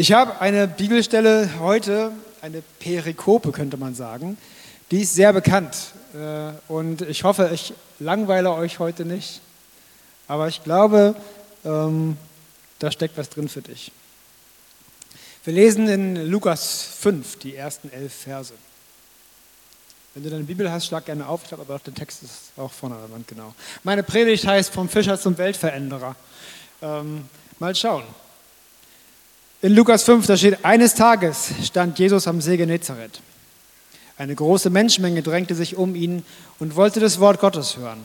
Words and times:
Ich 0.00 0.12
habe 0.12 0.40
eine 0.40 0.66
Bibelstelle 0.66 1.50
heute, 1.58 2.12
eine 2.40 2.62
Perikope 2.78 3.52
könnte 3.52 3.76
man 3.76 3.94
sagen, 3.94 4.38
die 4.90 5.02
ist 5.02 5.14
sehr 5.14 5.30
bekannt. 5.34 5.76
Äh, 6.14 6.52
und 6.72 7.02
ich 7.02 7.22
hoffe, 7.22 7.50
ich 7.52 7.74
langweile 7.98 8.50
euch 8.52 8.78
heute 8.78 9.04
nicht. 9.04 9.42
Aber 10.26 10.48
ich 10.48 10.64
glaube, 10.64 11.14
ähm, 11.66 12.16
da 12.78 12.90
steckt 12.90 13.18
was 13.18 13.28
drin 13.28 13.50
für 13.50 13.60
dich. 13.60 13.92
Wir 15.44 15.52
lesen 15.52 15.86
in 15.86 16.30
Lukas 16.30 16.82
5 16.98 17.38
die 17.40 17.54
ersten 17.54 17.92
elf 17.92 18.14
Verse. 18.14 18.54
Wenn 20.14 20.22
du 20.22 20.30
deine 20.30 20.44
Bibel 20.44 20.72
hast, 20.72 20.86
schlag 20.86 21.04
gerne 21.04 21.28
auf. 21.28 21.42
Ich 21.42 21.48
glaube 21.48 21.64
aber 21.64 21.74
auch, 21.74 21.80
der 21.80 21.92
Text 21.92 22.22
ist 22.22 22.52
auch 22.56 22.72
vorne 22.72 22.94
an 22.94 23.02
der 23.02 23.12
Wand, 23.12 23.28
genau. 23.28 23.54
Meine 23.84 24.02
Predigt 24.02 24.46
heißt 24.46 24.72
Vom 24.72 24.88
Fischer 24.88 25.20
zum 25.20 25.36
Weltveränderer. 25.36 26.16
Ähm, 26.80 27.28
mal 27.58 27.74
schauen. 27.74 28.04
In 29.62 29.74
Lukas 29.74 30.04
5, 30.04 30.26
da 30.26 30.38
steht, 30.38 30.64
eines 30.64 30.94
Tages 30.94 31.50
stand 31.64 31.98
Jesus 31.98 32.26
am 32.26 32.40
See 32.40 32.56
Genezareth. 32.56 33.20
Eine 34.16 34.34
große 34.34 34.70
Menschenmenge 34.70 35.22
drängte 35.22 35.54
sich 35.54 35.76
um 35.76 35.94
ihn 35.94 36.24
und 36.58 36.76
wollte 36.76 36.98
das 36.98 37.20
Wort 37.20 37.40
Gottes 37.40 37.76
hören. 37.76 38.00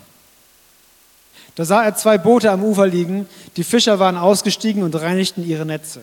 Da 1.55 1.63
sah 1.63 1.85
er 1.85 1.95
zwei 1.95 2.17
Boote 2.17 2.51
am 2.51 2.61
Ufer 2.61 2.87
liegen, 2.87 3.25
die 3.55 3.63
Fischer 3.63 3.99
waren 3.99 4.17
ausgestiegen 4.17 4.83
und 4.83 4.95
reinigten 4.95 5.47
ihre 5.47 5.65
Netze. 5.65 6.01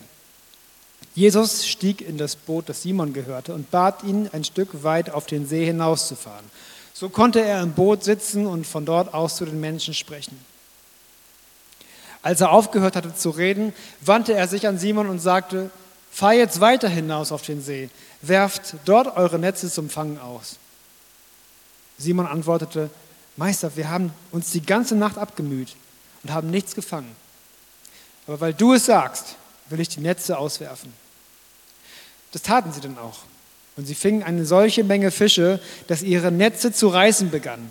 Jesus 1.15 1.66
stieg 1.66 2.01
in 2.01 2.16
das 2.16 2.34
Boot, 2.34 2.71
das 2.71 2.80
Simon 2.80 3.12
gehörte, 3.12 3.52
und 3.52 3.71
bat 3.71 4.02
ihn, 4.05 4.30
ein 4.32 4.45
Stück 4.45 4.82
weit 4.82 5.10
auf 5.10 5.27
den 5.27 5.46
See 5.46 5.66
hinauszufahren. 5.66 6.46
So 6.95 7.10
konnte 7.10 7.43
er 7.43 7.62
im 7.62 7.73
Boot 7.73 8.05
sitzen 8.05 8.46
und 8.46 8.66
von 8.66 8.87
dort 8.87 9.12
aus 9.12 9.37
zu 9.37 9.45
den 9.45 9.60
Menschen 9.60 9.93
sprechen. 9.93 10.38
Als 12.23 12.41
er 12.41 12.53
aufgehört 12.53 12.97
hatte 12.97 13.15
zu 13.15 13.31
reden, 13.31 13.73
wandte 14.01 14.35
er 14.35 14.47
sich 14.47 14.67
an 14.69 14.79
Simon 14.79 15.09
und 15.09 15.19
sagte, 15.19 15.71
fahr 16.13 16.35
jetzt 16.35 16.61
weiter 16.61 16.89
hinaus 16.89 17.33
auf 17.33 17.43
den 17.43 17.61
See, 17.63 17.91
werft 18.21 18.77
dort 18.85 19.17
eure 19.17 19.39
Netze 19.39 19.71
zum 19.71 19.91
Fangen 19.91 20.19
aus. 20.21 20.57
Simon 21.99 22.27
antwortete, 22.27 22.91
Meister, 23.37 23.77
wir 23.77 23.91
haben 23.91 24.13
uns 24.30 24.51
die 24.51 24.65
ganze 24.65 24.95
Nacht 24.95 25.19
abgemüht 25.19 25.74
und 26.23 26.33
haben 26.33 26.51
nichts 26.51 26.74
gefangen. 26.74 27.15
Aber 28.27 28.41
weil 28.41 28.55
du 28.55 28.74
es 28.74 28.87
sagst, 28.87 29.37
will 29.68 29.80
ich 29.80 29.89
die 29.89 30.01
Netze 30.01 30.39
auswerfen. 30.39 30.93
Das 32.33 32.43
taten 32.43 32.73
sie 32.73 32.80
dann 32.80 32.99
auch. 32.99 33.21
Und 33.77 33.87
sie 33.87 33.95
fingen 33.95 34.23
eine 34.23 34.45
solche 34.45 34.85
Menge 34.85 35.11
Fische, 35.11 35.61
dass 35.89 36.02
ihre 36.02 36.30
Netze 36.30 36.73
zu 36.73 36.89
reißen 36.89 37.30
begannen. 37.30 37.71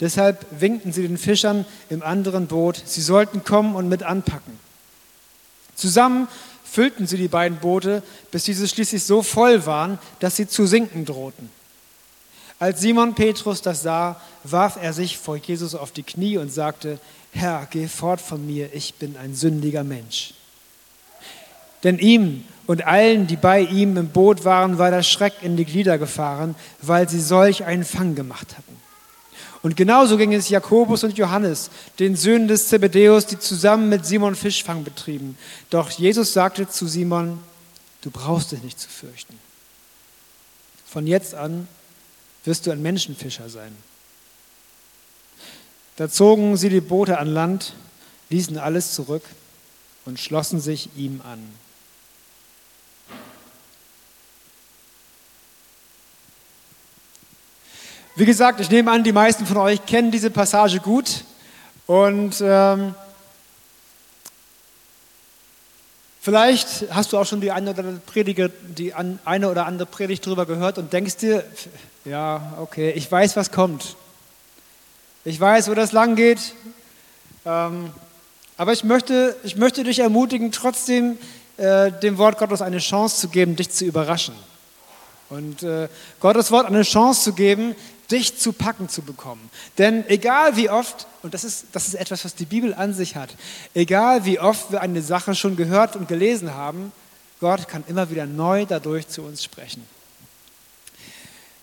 Deshalb 0.00 0.44
winkten 0.60 0.92
sie 0.92 1.06
den 1.06 1.18
Fischern 1.18 1.64
im 1.88 2.02
anderen 2.02 2.46
Boot, 2.46 2.82
sie 2.84 3.00
sollten 3.00 3.44
kommen 3.44 3.74
und 3.74 3.88
mit 3.88 4.02
anpacken. 4.02 4.58
Zusammen 5.74 6.28
füllten 6.64 7.06
sie 7.06 7.16
die 7.16 7.28
beiden 7.28 7.58
Boote, 7.58 8.02
bis 8.30 8.44
diese 8.44 8.68
schließlich 8.68 9.04
so 9.04 9.22
voll 9.22 9.64
waren, 9.64 9.98
dass 10.18 10.36
sie 10.36 10.46
zu 10.46 10.66
sinken 10.66 11.04
drohten. 11.04 11.50
Als 12.58 12.80
Simon 12.80 13.14
Petrus 13.14 13.62
das 13.62 13.82
sah, 13.82 14.20
warf 14.44 14.78
er 14.80 14.92
sich 14.92 15.18
vor 15.18 15.36
Jesus 15.36 15.74
auf 15.74 15.92
die 15.92 16.02
Knie 16.02 16.38
und 16.38 16.52
sagte, 16.52 16.98
Herr, 17.32 17.66
geh 17.70 17.86
fort 17.86 18.20
von 18.20 18.46
mir, 18.46 18.74
ich 18.74 18.94
bin 18.94 19.16
ein 19.16 19.34
sündiger 19.34 19.84
Mensch. 19.84 20.34
Denn 21.84 21.98
ihm 21.98 22.44
und 22.66 22.86
allen, 22.86 23.26
die 23.26 23.36
bei 23.36 23.60
ihm 23.60 23.96
im 23.96 24.08
Boot 24.08 24.44
waren, 24.44 24.78
war 24.78 24.90
der 24.90 25.02
Schreck 25.02 25.34
in 25.42 25.56
die 25.56 25.66
Glieder 25.66 25.98
gefahren, 25.98 26.54
weil 26.80 27.08
sie 27.08 27.20
solch 27.20 27.64
einen 27.64 27.84
Fang 27.84 28.14
gemacht 28.14 28.56
hatten. 28.56 28.75
Und 29.66 29.74
genauso 29.74 30.16
ging 30.16 30.32
es 30.32 30.48
Jakobus 30.48 31.02
und 31.02 31.18
Johannes, 31.18 31.70
den 31.98 32.14
Söhnen 32.14 32.46
des 32.46 32.68
Zebedeus, 32.68 33.26
die 33.26 33.36
zusammen 33.36 33.88
mit 33.88 34.06
Simon 34.06 34.36
Fischfang 34.36 34.84
betrieben. 34.84 35.36
Doch 35.70 35.90
Jesus 35.90 36.32
sagte 36.32 36.68
zu 36.68 36.86
Simon, 36.86 37.40
du 38.02 38.12
brauchst 38.12 38.52
dich 38.52 38.62
nicht 38.62 38.78
zu 38.78 38.88
fürchten. 38.88 39.36
Von 40.86 41.08
jetzt 41.08 41.34
an 41.34 41.66
wirst 42.44 42.68
du 42.68 42.70
ein 42.70 42.80
Menschenfischer 42.80 43.48
sein. 43.48 43.74
Da 45.96 46.08
zogen 46.08 46.56
sie 46.56 46.68
die 46.68 46.80
Boote 46.80 47.18
an 47.18 47.26
Land, 47.26 47.74
ließen 48.30 48.58
alles 48.58 48.94
zurück 48.94 49.24
und 50.04 50.20
schlossen 50.20 50.60
sich 50.60 50.90
ihm 50.94 51.20
an. 51.24 51.42
Wie 58.18 58.24
gesagt, 58.24 58.60
ich 58.60 58.70
nehme 58.70 58.90
an, 58.90 59.04
die 59.04 59.12
meisten 59.12 59.44
von 59.44 59.58
euch 59.58 59.84
kennen 59.84 60.10
diese 60.10 60.30
Passage 60.30 60.80
gut. 60.80 61.24
Und 61.86 62.36
ähm, 62.40 62.94
vielleicht 66.22 66.86
hast 66.90 67.12
du 67.12 67.18
auch 67.18 67.26
schon 67.26 67.42
die 67.42 67.52
eine 67.52 67.72
oder 67.72 67.80
andere 67.80 67.98
Predigt, 67.98 68.50
die 68.68 68.94
eine 68.94 69.50
oder 69.50 69.66
andere 69.66 69.84
Predigt 69.84 70.26
darüber 70.26 70.46
gehört 70.46 70.78
und 70.78 70.94
denkst 70.94 71.18
dir, 71.18 71.44
ja, 72.06 72.54
okay, 72.58 72.90
ich 72.92 73.12
weiß, 73.12 73.36
was 73.36 73.52
kommt. 73.52 73.96
Ich 75.26 75.38
weiß, 75.38 75.68
wo 75.68 75.74
das 75.74 75.92
lang 75.92 76.16
geht. 76.16 76.54
Ähm, 77.44 77.90
aber 78.56 78.72
ich 78.72 78.82
möchte, 78.82 79.36
ich 79.44 79.56
möchte 79.56 79.84
dich 79.84 79.98
ermutigen, 79.98 80.52
trotzdem 80.52 81.18
äh, 81.58 81.92
dem 81.92 82.16
Wort 82.16 82.38
Gottes 82.38 82.62
eine 82.62 82.78
Chance 82.78 83.20
zu 83.20 83.28
geben, 83.28 83.56
dich 83.56 83.68
zu 83.68 83.84
überraschen. 83.84 84.34
Und 85.28 85.64
äh, 85.64 85.88
Gottes 86.20 86.50
Wort 86.50 86.66
eine 86.66 86.82
Chance 86.82 87.24
zu 87.24 87.32
geben, 87.32 87.74
dich 88.10 88.38
zu 88.38 88.52
packen 88.52 88.88
zu 88.88 89.02
bekommen. 89.02 89.50
Denn 89.78 90.08
egal 90.08 90.56
wie 90.56 90.70
oft, 90.70 91.06
und 91.22 91.34
das 91.34 91.44
ist, 91.44 91.66
das 91.72 91.88
ist 91.88 91.94
etwas, 91.94 92.24
was 92.24 92.34
die 92.34 92.44
Bibel 92.44 92.74
an 92.74 92.94
sich 92.94 93.16
hat, 93.16 93.34
egal 93.74 94.24
wie 94.24 94.38
oft 94.38 94.70
wir 94.72 94.80
eine 94.80 95.02
Sache 95.02 95.34
schon 95.34 95.56
gehört 95.56 95.96
und 95.96 96.08
gelesen 96.08 96.54
haben, 96.54 96.92
Gott 97.40 97.68
kann 97.68 97.84
immer 97.88 98.10
wieder 98.10 98.26
neu 98.26 98.64
dadurch 98.64 99.08
zu 99.08 99.22
uns 99.22 99.44
sprechen. 99.44 99.84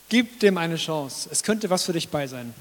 Gib 0.10 0.40
dem 0.42 0.58
eine 0.58 0.76
Chance. 0.76 1.30
Es 1.32 1.42
könnte 1.42 1.70
was 1.70 1.84
für 1.84 1.94
dich 1.94 2.10
bei 2.10 2.28
sein. 2.28 2.54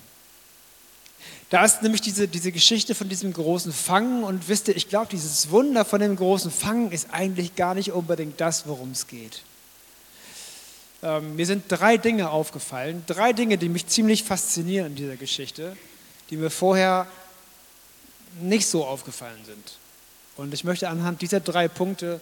Da 1.50 1.66
ist 1.66 1.82
nämlich 1.82 2.00
diese, 2.00 2.28
diese 2.28 2.50
Geschichte 2.50 2.94
von 2.94 3.10
diesem 3.10 3.30
großen 3.34 3.74
Fangen 3.74 4.24
und 4.24 4.48
wisst 4.48 4.68
ihr, 4.68 4.76
ich 4.76 4.88
glaube, 4.88 5.08
dieses 5.10 5.50
Wunder 5.50 5.84
von 5.84 6.00
dem 6.00 6.16
großen 6.16 6.50
Fangen 6.50 6.92
ist 6.92 7.08
eigentlich 7.12 7.54
gar 7.56 7.74
nicht 7.74 7.92
unbedingt 7.92 8.40
das, 8.40 8.66
worum 8.66 8.92
es 8.92 9.06
geht. 9.06 9.42
Ähm, 11.02 11.34
mir 11.36 11.46
sind 11.46 11.64
drei 11.68 11.96
Dinge 11.96 12.30
aufgefallen, 12.30 13.02
drei 13.06 13.32
Dinge, 13.32 13.58
die 13.58 13.68
mich 13.68 13.86
ziemlich 13.88 14.22
faszinieren 14.22 14.88
in 14.88 14.94
dieser 14.94 15.16
Geschichte, 15.16 15.76
die 16.30 16.36
mir 16.36 16.50
vorher 16.50 17.08
nicht 18.40 18.68
so 18.68 18.84
aufgefallen 18.86 19.44
sind. 19.44 19.78
Und 20.36 20.54
ich 20.54 20.64
möchte 20.64 20.88
anhand 20.88 21.20
dieser 21.20 21.40
drei 21.40 21.68
Punkte 21.68 22.20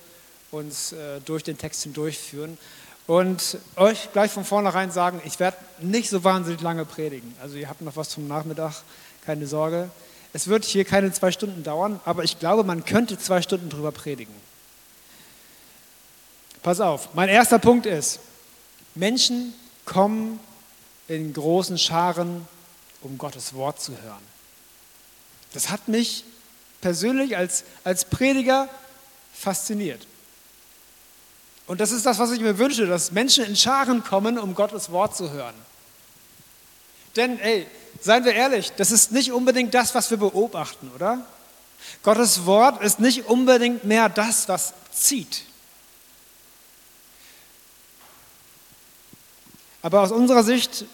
uns 0.50 0.92
äh, 0.92 1.20
durch 1.24 1.44
den 1.44 1.58
Text 1.58 1.82
hindurchführen 1.82 2.58
und 3.06 3.58
euch 3.76 4.12
gleich 4.12 4.30
von 4.30 4.44
vornherein 4.44 4.90
sagen, 4.90 5.20
ich 5.24 5.38
werde 5.38 5.58
nicht 5.80 6.10
so 6.10 6.24
wahnsinnig 6.24 6.60
lange 6.60 6.84
predigen. 6.84 7.34
Also 7.42 7.56
ihr 7.56 7.68
habt 7.68 7.82
noch 7.82 7.96
was 7.96 8.08
zum 8.08 8.26
Nachmittag, 8.28 8.82
keine 9.24 9.46
Sorge. 9.46 9.90
Es 10.32 10.48
wird 10.48 10.64
hier 10.64 10.84
keine 10.84 11.12
zwei 11.12 11.32
Stunden 11.32 11.62
dauern, 11.62 12.00
aber 12.04 12.24
ich 12.24 12.38
glaube, 12.38 12.64
man 12.64 12.84
könnte 12.84 13.18
zwei 13.18 13.42
Stunden 13.42 13.68
drüber 13.68 13.92
predigen. 13.92 14.34
Pass 16.62 16.80
auf, 16.80 17.14
mein 17.14 17.28
erster 17.28 17.58
Punkt 17.58 17.86
ist, 17.86 18.20
Menschen 18.94 19.54
kommen 19.84 20.40
in 21.08 21.32
großen 21.32 21.78
Scharen, 21.78 22.46
um 23.02 23.18
Gottes 23.18 23.54
Wort 23.54 23.80
zu 23.80 23.92
hören. 24.02 24.22
Das 25.52 25.70
hat 25.70 25.88
mich 25.88 26.24
persönlich 26.80 27.36
als, 27.36 27.64
als 27.84 28.04
Prediger 28.04 28.68
fasziniert. 29.32 30.06
Und 31.66 31.80
das 31.80 31.92
ist 31.92 32.06
das, 32.06 32.18
was 32.18 32.32
ich 32.32 32.40
mir 32.40 32.58
wünsche, 32.58 32.86
dass 32.86 33.12
Menschen 33.12 33.44
in 33.44 33.56
Scharen 33.56 34.02
kommen, 34.02 34.38
um 34.38 34.54
Gottes 34.54 34.90
Wort 34.90 35.16
zu 35.16 35.30
hören. 35.30 35.54
Denn, 37.16 37.38
ey, 37.40 37.66
seien 38.00 38.24
wir 38.24 38.34
ehrlich, 38.34 38.72
das 38.76 38.90
ist 38.90 39.12
nicht 39.12 39.32
unbedingt 39.32 39.74
das, 39.74 39.94
was 39.94 40.10
wir 40.10 40.18
beobachten, 40.18 40.90
oder? 40.94 41.24
Gottes 42.02 42.44
Wort 42.46 42.82
ist 42.82 43.00
nicht 43.00 43.26
unbedingt 43.26 43.84
mehr 43.84 44.08
das, 44.08 44.48
was 44.48 44.74
zieht. 44.92 45.42
Aber 49.82 50.02
aus 50.02 50.12
unserer 50.12 50.42
Sicht 50.42 50.84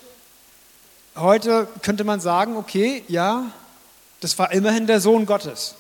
heute 1.17 1.69
könnte 1.83 2.05
man 2.05 2.21
sagen, 2.21 2.57
okay, 2.57 3.05
ja, 3.09 3.51
das 4.21 4.39
war 4.39 4.53
immerhin 4.53 4.87
der 4.87 5.01
Sohn 5.01 5.27
Gottes. 5.27 5.75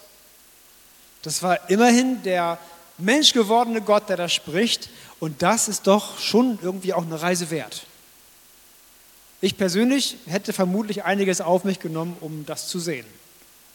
Das 1.23 1.43
war 1.43 1.71
immerhin 1.71 2.23
der 2.23 2.59
menschgewordene 2.99 3.83
Gott, 3.83 4.09
der 4.09 4.17
da 4.17 4.29
spricht. 4.29 4.89
Und 5.21 5.43
das 5.43 5.69
ist 5.69 5.87
doch 5.87 6.19
schon 6.19 6.59
irgendwie 6.63 6.95
auch 6.95 7.05
eine 7.05 7.21
Reise 7.21 7.51
wert. 7.51 7.87
Ich 9.41 9.57
persönlich 9.57 10.17
hätte 10.27 10.53
vermutlich 10.53 11.05
einiges 11.05 11.41
auf 11.41 11.65
mich 11.65 11.79
genommen, 11.79 12.17
um 12.21 12.47
das 12.47 12.69
zu 12.69 12.79
sehen, 12.79 13.07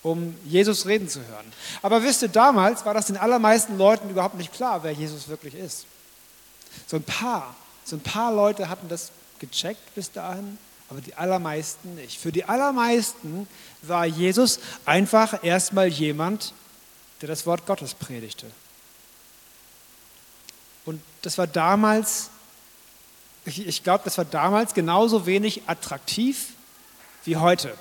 um 0.02 0.36
Jesus 0.46 0.86
reden 0.86 1.08
zu 1.08 1.20
hören. 1.20 1.46
Aber 1.82 2.04
wisst 2.04 2.24
ihr, 2.24 2.30
damals 2.30 2.86
war 2.86 2.94
das 2.94 3.08
den 3.08 3.18
allermeisten 3.18 3.78
Leuten 3.78 4.10
überhaupt 4.10 4.36
nicht 4.36 4.54
klar, 4.54 4.84
wer 4.84 4.92
Jesus 4.92 5.28
wirklich 5.28 5.54
ist. 5.54 5.86
So 6.88 6.98
ein 6.98 7.04
paar, 7.04 7.56
so 7.86 7.96
ein 7.96 8.02
paar 8.02 8.34
Leute 8.34 8.70
hatten 8.70 8.90
das 8.90 9.12
gecheckt 9.42 9.94
bis 9.96 10.12
dahin, 10.12 10.58
aber 10.90 11.02
die 11.02 11.16
allermeisten 11.16 11.96
nicht. 11.96 12.18
Für 12.18 12.32
die 12.32 12.46
allermeisten 12.46 13.48
war 13.82 14.06
Jesus 14.06 14.60
einfach 14.86 15.44
erstmal 15.44 15.88
jemand, 15.88 16.54
der 17.20 17.28
das 17.28 17.46
Wort 17.46 17.66
Gottes 17.66 17.94
predigte. 17.94 18.46
Und 20.86 21.02
das 21.22 21.38
war 21.38 21.48
damals, 21.48 22.30
ich, 23.46 23.84
glaube, 23.84 24.04
das 24.06 24.18
war 24.18 24.26
damals 24.26 24.74
genauso 24.74 25.26
wenig 25.26 25.64
attraktiv 25.68 26.50
wie 27.26 27.38
heute. 27.38 27.76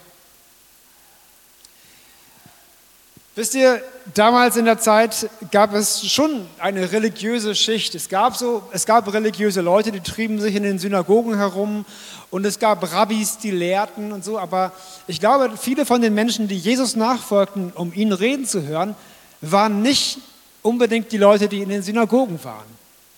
Wisst 3.41 3.55
ihr, 3.55 3.83
damals 4.13 4.59
in 4.59 4.67
der 4.67 4.79
Zeit 4.79 5.31
gab 5.51 5.73
es 5.73 6.07
schon 6.07 6.47
eine 6.59 6.93
religiöse 6.93 7.55
Schicht. 7.55 7.95
Es 7.95 8.11
gab, 8.11 8.37
so, 8.37 8.63
es 8.71 8.85
gab 8.85 9.11
religiöse 9.11 9.63
Leute, 9.63 9.93
die 9.93 10.01
trieben 10.01 10.39
sich 10.39 10.55
in 10.57 10.63
den 10.63 10.79
Synagogen 10.79 11.35
herum 11.39 11.87
und 12.31 12.45
es 12.45 12.59
gab 12.59 12.93
Rabbis, 12.93 13.39
die 13.39 13.51
lehrten 13.51 14.13
und 14.13 14.27
so. 14.27 14.39
Aber 14.39 14.73
ich 15.07 15.21
glaube, 15.21 15.57
viele 15.57 15.87
von 15.87 16.03
den 16.03 16.13
Menschen, 16.13 16.49
die 16.49 16.59
Jesus 16.59 16.97
nachfolgten, 16.97 17.73
um 17.75 17.95
ihn 17.95 18.13
reden 18.13 18.45
zu 18.45 18.65
hören, 18.65 18.95
waren 19.41 19.81
nicht 19.81 20.19
unbedingt 20.61 21.11
die 21.11 21.17
Leute, 21.17 21.49
die 21.49 21.63
in 21.63 21.71
den 21.71 21.83
Synagogen 21.83 22.45
waren. 22.45 22.69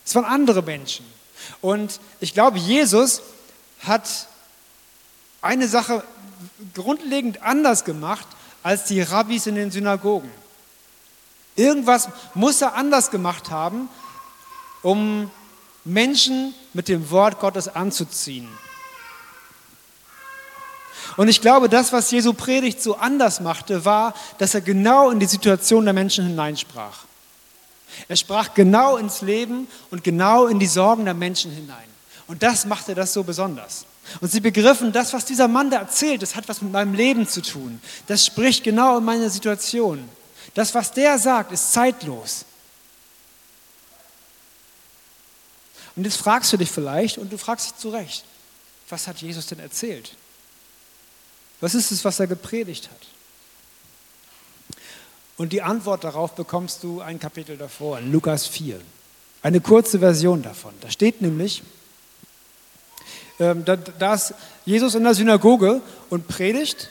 Es 0.07 0.15
waren 0.15 0.25
andere 0.25 0.63
Menschen. 0.63 1.05
Und 1.61 1.99
ich 2.21 2.33
glaube, 2.33 2.59
Jesus 2.59 3.23
hat 3.81 4.09
eine 5.41 5.67
Sache 5.67 6.05
grundlegend 6.75 7.43
anders 7.43 7.85
gemacht 7.85 8.29
als 8.62 8.85
die 8.85 9.00
Rabbis 9.00 9.47
in 9.47 9.55
den 9.55 9.70
Synagogen. 9.70 10.31
Irgendwas 11.56 12.09
muss 12.35 12.62
er 12.62 12.75
anders 12.75 13.11
gemacht 13.11 13.50
haben, 13.50 13.88
um 14.82 15.31
Menschen 15.85 16.55
mit 16.73 16.88
dem 16.88 17.11
Wort 17.11 17.41
Gottes 17.41 17.69
anzuziehen. 17.69 18.49
Und 21.17 21.29
ich 21.29 21.41
glaube, 21.41 21.69
das, 21.69 21.93
was 21.93 22.11
Jesu 22.11 22.32
Predigt 22.32 22.82
so 22.82 22.97
anders 22.97 23.41
machte, 23.41 23.85
war, 23.85 24.14
dass 24.38 24.55
er 24.55 24.61
genau 24.61 25.11
in 25.11 25.20
die 25.20 25.26
Situation 25.26 25.85
der 25.85 25.93
Menschen 25.93 26.26
hineinsprach. 26.26 27.05
Er 28.08 28.17
sprach 28.17 28.55
genau 28.55 28.97
ins 28.97 29.20
Leben 29.20 29.69
und 29.91 30.03
genau 30.03 30.47
in 30.47 30.58
die 30.58 30.67
Sorgen 30.67 31.05
der 31.05 31.15
Menschen 31.15 31.53
hinein. 31.53 31.88
Und 32.26 32.43
das 32.43 32.65
machte 32.65 32.94
das 32.94 33.12
so 33.12 33.23
besonders. 33.23 33.85
Und 34.21 34.31
sie 34.31 34.41
begriffen, 34.41 34.93
das, 34.93 35.13
was 35.13 35.25
dieser 35.25 35.49
Mann 35.49 35.71
da 35.71 35.79
erzählt, 35.79 36.23
das 36.23 36.35
hat 36.35 36.49
was 36.49 36.61
mit 36.61 36.73
meinem 36.73 36.95
Leben 36.95 37.27
zu 37.27 37.41
tun. 37.41 37.81
Das 38.07 38.27
spricht 38.27 38.65
genau 38.65 38.99
in 38.99 39.05
meine 39.05 39.31
Situation. 39.31 40.09
Das, 40.55 40.75
was 40.75 40.93
der 40.93 41.19
sagt, 41.19 41.53
ist 41.53 41.73
zeitlos. 41.73 42.45
Und 45.95 46.05
jetzt 46.05 46.17
fragst 46.17 46.53
du 46.53 46.57
dich 46.57 46.71
vielleicht, 46.71 47.19
und 47.19 47.33
du 47.33 47.39
fragst 47.39 47.67
dich 47.67 47.77
zu 47.77 47.91
Recht, 47.91 48.25
was 48.89 49.07
hat 49.07 49.19
Jesus 49.19 49.47
denn 49.47 49.59
erzählt? 49.59 50.15
Was 51.61 51.75
ist 51.75 51.93
es, 51.93 52.05
was 52.05 52.19
er 52.19 52.27
gepredigt 52.27 52.91
hat? 52.91 53.07
Und 55.37 55.53
die 55.53 55.63
Antwort 55.63 56.05
darauf 56.05 56.35
bekommst 56.35 56.83
du 56.83 57.01
ein 57.01 57.19
Kapitel 57.19 57.57
davor, 57.57 57.99
in 57.99 58.13
Lukas 58.13 58.47
4. 58.47 58.81
Eine 59.43 59.61
kurze 59.61 59.99
Version 59.99 60.43
davon. 60.43 60.75
Da 60.81 60.91
steht 60.91 61.21
nämlich, 61.21 61.63
ähm, 63.43 63.65
da, 63.65 63.77
da 63.77 64.15
ist 64.15 64.35
Jesus 64.65 64.94
in 64.94 65.03
der 65.03 65.15
Synagoge 65.15 65.81
und 66.11 66.29
predigt 66.29 66.89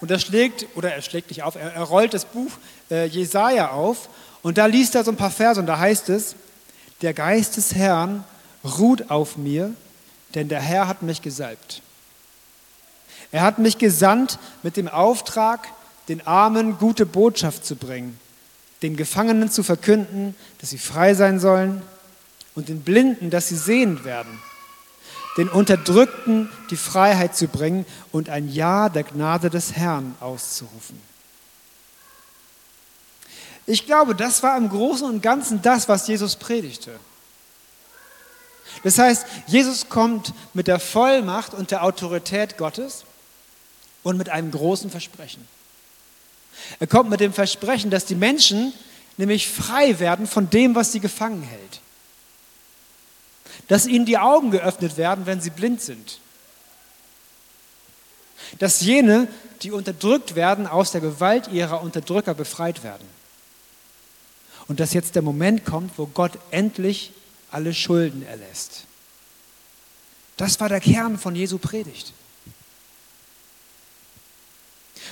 und 0.00 0.10
er 0.10 0.18
schlägt, 0.18 0.66
oder 0.74 0.92
er 0.92 1.02
schlägt 1.02 1.30
nicht 1.30 1.44
auf, 1.44 1.54
er, 1.54 1.72
er 1.72 1.82
rollt 1.82 2.14
das 2.14 2.24
Buch 2.24 2.50
äh, 2.90 3.06
Jesaja 3.06 3.70
auf 3.70 4.08
und 4.42 4.58
da 4.58 4.66
liest 4.66 4.96
er 4.96 5.04
so 5.04 5.12
ein 5.12 5.16
paar 5.16 5.30
Verse 5.30 5.60
und 5.60 5.66
da 5.66 5.78
heißt 5.78 6.08
es, 6.08 6.34
der 7.00 7.14
Geist 7.14 7.56
des 7.56 7.74
Herrn 7.74 8.24
ruht 8.64 9.10
auf 9.10 9.36
mir, 9.36 9.72
denn 10.34 10.48
der 10.48 10.60
Herr 10.60 10.88
hat 10.88 11.02
mich 11.02 11.22
gesalbt. 11.22 11.80
Er 13.30 13.42
hat 13.42 13.58
mich 13.58 13.78
gesandt 13.78 14.38
mit 14.62 14.76
dem 14.76 14.88
Auftrag, 14.88 15.68
den 16.08 16.26
Armen 16.26 16.78
gute 16.78 17.06
Botschaft 17.06 17.64
zu 17.64 17.76
bringen, 17.76 18.18
den 18.82 18.96
Gefangenen 18.96 19.50
zu 19.50 19.62
verkünden, 19.62 20.34
dass 20.60 20.70
sie 20.70 20.78
frei 20.78 21.14
sein 21.14 21.38
sollen 21.38 21.82
und 22.56 22.68
den 22.68 22.82
Blinden, 22.82 23.30
dass 23.30 23.48
sie 23.48 23.56
sehend 23.56 24.04
werden 24.04 24.40
den 25.36 25.48
Unterdrückten 25.48 26.48
die 26.70 26.76
Freiheit 26.76 27.36
zu 27.36 27.48
bringen 27.48 27.86
und 28.12 28.28
ein 28.28 28.48
Ja 28.48 28.88
der 28.88 29.04
Gnade 29.04 29.50
des 29.50 29.72
Herrn 29.72 30.14
auszurufen. 30.20 31.00
Ich 33.66 33.86
glaube, 33.86 34.14
das 34.14 34.42
war 34.42 34.56
im 34.56 34.68
Großen 34.68 35.08
und 35.08 35.22
Ganzen 35.22 35.62
das, 35.62 35.88
was 35.88 36.06
Jesus 36.06 36.36
predigte. 36.36 36.98
Das 38.82 38.98
heißt, 38.98 39.26
Jesus 39.46 39.88
kommt 39.88 40.34
mit 40.52 40.66
der 40.66 40.78
Vollmacht 40.78 41.54
und 41.54 41.70
der 41.70 41.82
Autorität 41.82 42.58
Gottes 42.58 43.04
und 44.02 44.18
mit 44.18 44.28
einem 44.28 44.50
großen 44.50 44.90
Versprechen. 44.90 45.46
Er 46.78 46.86
kommt 46.86 47.10
mit 47.10 47.20
dem 47.20 47.32
Versprechen, 47.32 47.90
dass 47.90 48.04
die 48.04 48.14
Menschen 48.14 48.72
nämlich 49.16 49.48
frei 49.48 49.98
werden 49.98 50.26
von 50.26 50.50
dem, 50.50 50.74
was 50.74 50.92
sie 50.92 51.00
gefangen 51.00 51.42
hält 51.42 51.80
dass 53.68 53.86
ihnen 53.86 54.06
die 54.06 54.18
Augen 54.18 54.50
geöffnet 54.50 54.96
werden, 54.96 55.26
wenn 55.26 55.40
sie 55.40 55.50
blind 55.50 55.80
sind. 55.80 56.20
Dass 58.58 58.80
jene, 58.80 59.28
die 59.62 59.70
unterdrückt 59.70 60.34
werden, 60.34 60.66
aus 60.66 60.92
der 60.92 61.00
Gewalt 61.00 61.48
ihrer 61.48 61.82
Unterdrücker 61.82 62.34
befreit 62.34 62.82
werden. 62.82 63.06
Und 64.68 64.80
dass 64.80 64.92
jetzt 64.92 65.14
der 65.14 65.22
Moment 65.22 65.64
kommt, 65.64 65.98
wo 65.98 66.06
Gott 66.06 66.32
endlich 66.50 67.12
alle 67.50 67.74
Schulden 67.74 68.26
erlässt. 68.26 68.84
Das 70.36 70.58
war 70.60 70.68
der 70.68 70.80
Kern 70.80 71.18
von 71.18 71.36
Jesu 71.36 71.58
Predigt. 71.58 72.12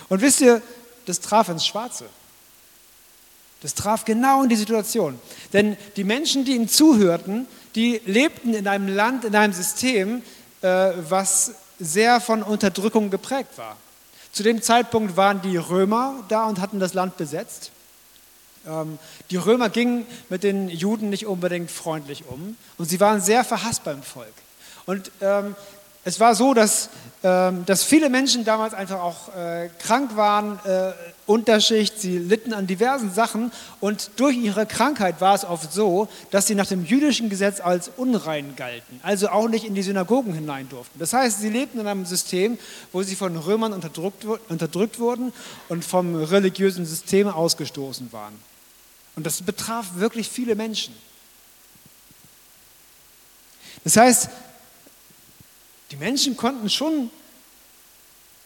Und 0.08 0.20
wisst 0.20 0.40
ihr, 0.40 0.62
das 1.06 1.20
traf 1.20 1.48
ins 1.48 1.66
Schwarze. 1.66 2.06
Das 3.60 3.74
traf 3.74 4.04
genau 4.04 4.42
in 4.42 4.48
die 4.48 4.56
Situation. 4.56 5.20
Denn 5.52 5.76
die 5.96 6.04
Menschen, 6.04 6.44
die 6.44 6.56
ihm 6.56 6.68
zuhörten, 6.68 7.46
die 7.74 8.00
lebten 8.04 8.54
in 8.54 8.68
einem 8.68 8.88
Land, 8.88 9.24
in 9.24 9.34
einem 9.34 9.52
System, 9.52 10.22
äh, 10.62 10.92
was 11.08 11.52
sehr 11.78 12.20
von 12.20 12.42
Unterdrückung 12.42 13.10
geprägt 13.10 13.56
war. 13.56 13.76
Zu 14.32 14.42
dem 14.42 14.62
Zeitpunkt 14.62 15.16
waren 15.16 15.42
die 15.42 15.56
Römer 15.56 16.24
da 16.28 16.46
und 16.46 16.60
hatten 16.60 16.80
das 16.80 16.94
Land 16.94 17.16
besetzt. 17.16 17.70
Ähm, 18.66 18.98
die 19.30 19.36
Römer 19.36 19.68
gingen 19.68 20.06
mit 20.28 20.42
den 20.42 20.68
Juden 20.68 21.10
nicht 21.10 21.26
unbedingt 21.26 21.70
freundlich 21.70 22.24
um 22.28 22.56
und 22.78 22.88
sie 22.88 23.00
waren 23.00 23.20
sehr 23.20 23.44
verhasst 23.44 23.84
beim 23.84 24.02
Volk. 24.02 24.32
Und 24.86 25.10
ähm, 25.20 25.54
es 26.04 26.18
war 26.18 26.34
so, 26.34 26.54
dass, 26.54 26.88
ähm, 27.22 27.64
dass 27.66 27.84
viele 27.84 28.08
Menschen 28.08 28.44
damals 28.44 28.74
einfach 28.74 29.00
auch 29.00 29.34
äh, 29.36 29.68
krank 29.78 30.16
waren, 30.16 30.58
äh, 30.64 30.92
Unterschicht, 31.26 32.00
sie 32.00 32.18
litten 32.18 32.52
an 32.52 32.66
diversen 32.66 33.12
Sachen 33.12 33.52
und 33.80 34.10
durch 34.16 34.36
ihre 34.36 34.66
Krankheit 34.66 35.20
war 35.20 35.34
es 35.34 35.44
oft 35.44 35.72
so, 35.72 36.08
dass 36.30 36.46
sie 36.46 36.54
nach 36.54 36.66
dem 36.66 36.84
jüdischen 36.84 37.30
Gesetz 37.30 37.60
als 37.60 37.90
unrein 37.96 38.56
galten, 38.56 38.98
also 39.02 39.28
auch 39.28 39.48
nicht 39.48 39.64
in 39.64 39.74
die 39.74 39.82
Synagogen 39.82 40.34
hinein 40.34 40.68
durften. 40.68 40.98
Das 40.98 41.12
heißt, 41.12 41.40
sie 41.40 41.48
lebten 41.48 41.78
in 41.78 41.86
einem 41.86 42.06
System, 42.06 42.58
wo 42.90 43.02
sie 43.02 43.14
von 43.14 43.36
Römern 43.36 43.72
unterdrückt, 43.72 44.24
unterdrückt 44.48 44.98
wurden 44.98 45.32
und 45.68 45.84
vom 45.84 46.16
religiösen 46.16 46.84
System 46.84 47.28
ausgestoßen 47.28 48.12
waren. 48.12 48.34
Und 49.14 49.24
das 49.24 49.42
betraf 49.42 49.94
wirklich 49.96 50.28
viele 50.28 50.56
Menschen. 50.56 50.94
Das 53.84 53.96
heißt, 53.96 54.28
die 55.90 55.96
Menschen 55.96 56.36
konnten 56.36 56.68
schon 56.70 57.10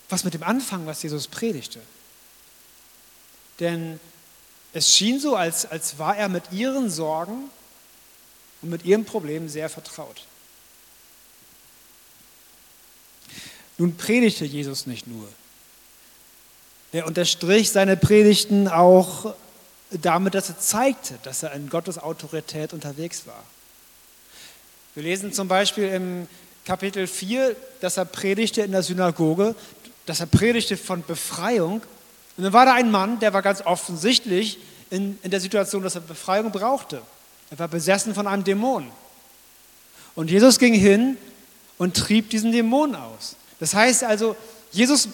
was 0.09 0.25
mit 0.25 0.35
dem 0.35 0.43
anfangen, 0.43 0.87
was 0.87 1.03
Jesus 1.03 1.27
predigte. 1.27 1.81
Denn 3.61 3.99
es 4.73 4.95
schien 4.95 5.19
so, 5.19 5.37
als, 5.37 5.67
als 5.67 5.99
war 5.99 6.17
er 6.17 6.29
mit 6.29 6.53
ihren 6.53 6.91
Sorgen 6.91 7.51
und 8.63 8.71
mit 8.71 8.85
ihren 8.85 9.05
Problemen 9.05 9.49
sehr 9.49 9.69
vertraut. 9.69 10.25
Nun 13.79 13.97
predigte 13.97 14.45
Jesus 14.45 14.87
nicht 14.87 15.07
nur. 15.07 15.29
Er 16.93 17.07
unterstrich 17.07 17.71
seine 17.71 17.97
Predigten 17.97 18.69
auch 18.69 19.35
damit, 19.91 20.35
dass 20.35 20.49
er 20.49 20.59
zeigte, 20.59 21.19
dass 21.23 21.43
er 21.43 21.53
in 21.53 21.69
Gottes 21.69 21.99
Autorität 21.99 22.73
unterwegs 22.73 23.27
war. 23.27 23.43
Wir 24.95 25.03
lesen 25.03 25.33
zum 25.33 25.47
Beispiel 25.49 25.89
im 25.89 26.27
Kapitel 26.65 27.07
4, 27.07 27.55
dass 27.81 27.99
er 27.99 28.07
predigte 28.07 28.63
in 28.63 28.73
der 28.73 28.83
Synagoge, 28.83 29.55
dass 30.07 30.21
er 30.21 30.27
predigte 30.27 30.77
von 30.77 31.03
Befreiung. 31.03 31.83
Und 32.37 32.45
dann 32.45 32.53
war 32.53 32.67
da 32.67 32.75
ein 32.75 32.91
Mann, 32.91 33.19
der 33.21 33.33
war 33.33 33.43
ganz 33.43 33.63
offensichtlich 33.63 34.59
in, 34.91 35.19
in 35.23 35.31
der 35.31 35.41
Situation, 35.41 35.83
dass 35.83 35.95
er 35.95 36.03
Befreiung 36.03 36.53
brauchte. 36.53 37.03
Er 37.51 37.59
war 37.59 37.69
besessen 37.69 38.15
von 38.15 38.27
einem 38.27 38.45
Dämon. 38.45 38.91
Und 40.15 40.31
Jesus 40.31 40.59
ging 40.59 40.75
hin 40.75 41.17
und 41.79 41.97
trieb 41.97 42.31
diesen 42.31 42.53
Dämon 42.53 42.95
aus. 42.95 43.37
Das 43.61 43.75
heißt 43.75 44.05
also, 44.05 44.37
Jesus 44.71 45.09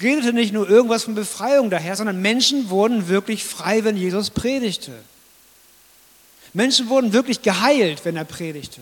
redete 0.00 0.32
nicht 0.32 0.52
nur 0.52 0.68
irgendwas 0.68 1.04
von 1.04 1.14
Befreiung 1.14 1.70
daher, 1.70 1.96
sondern 1.96 2.20
Menschen 2.20 2.70
wurden 2.70 3.08
wirklich 3.08 3.44
frei, 3.44 3.84
wenn 3.84 3.96
Jesus 3.96 4.30
predigte. 4.30 4.92
Menschen 6.52 6.88
wurden 6.88 7.12
wirklich 7.12 7.42
geheilt, 7.42 8.04
wenn 8.04 8.16
er 8.16 8.24
predigte. 8.24 8.80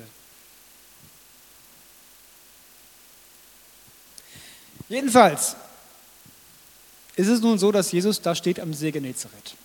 Jedenfalls 4.89 5.57
ist 7.19 7.27
es 7.29 7.41
nun 7.41 7.59
so, 7.59 7.73
dass 7.73 7.91
Jesus 7.91 8.23
da 8.23 8.37
steht 8.37 8.61
am 8.61 8.73
See 8.73 8.93
Genezareth. 8.93 9.57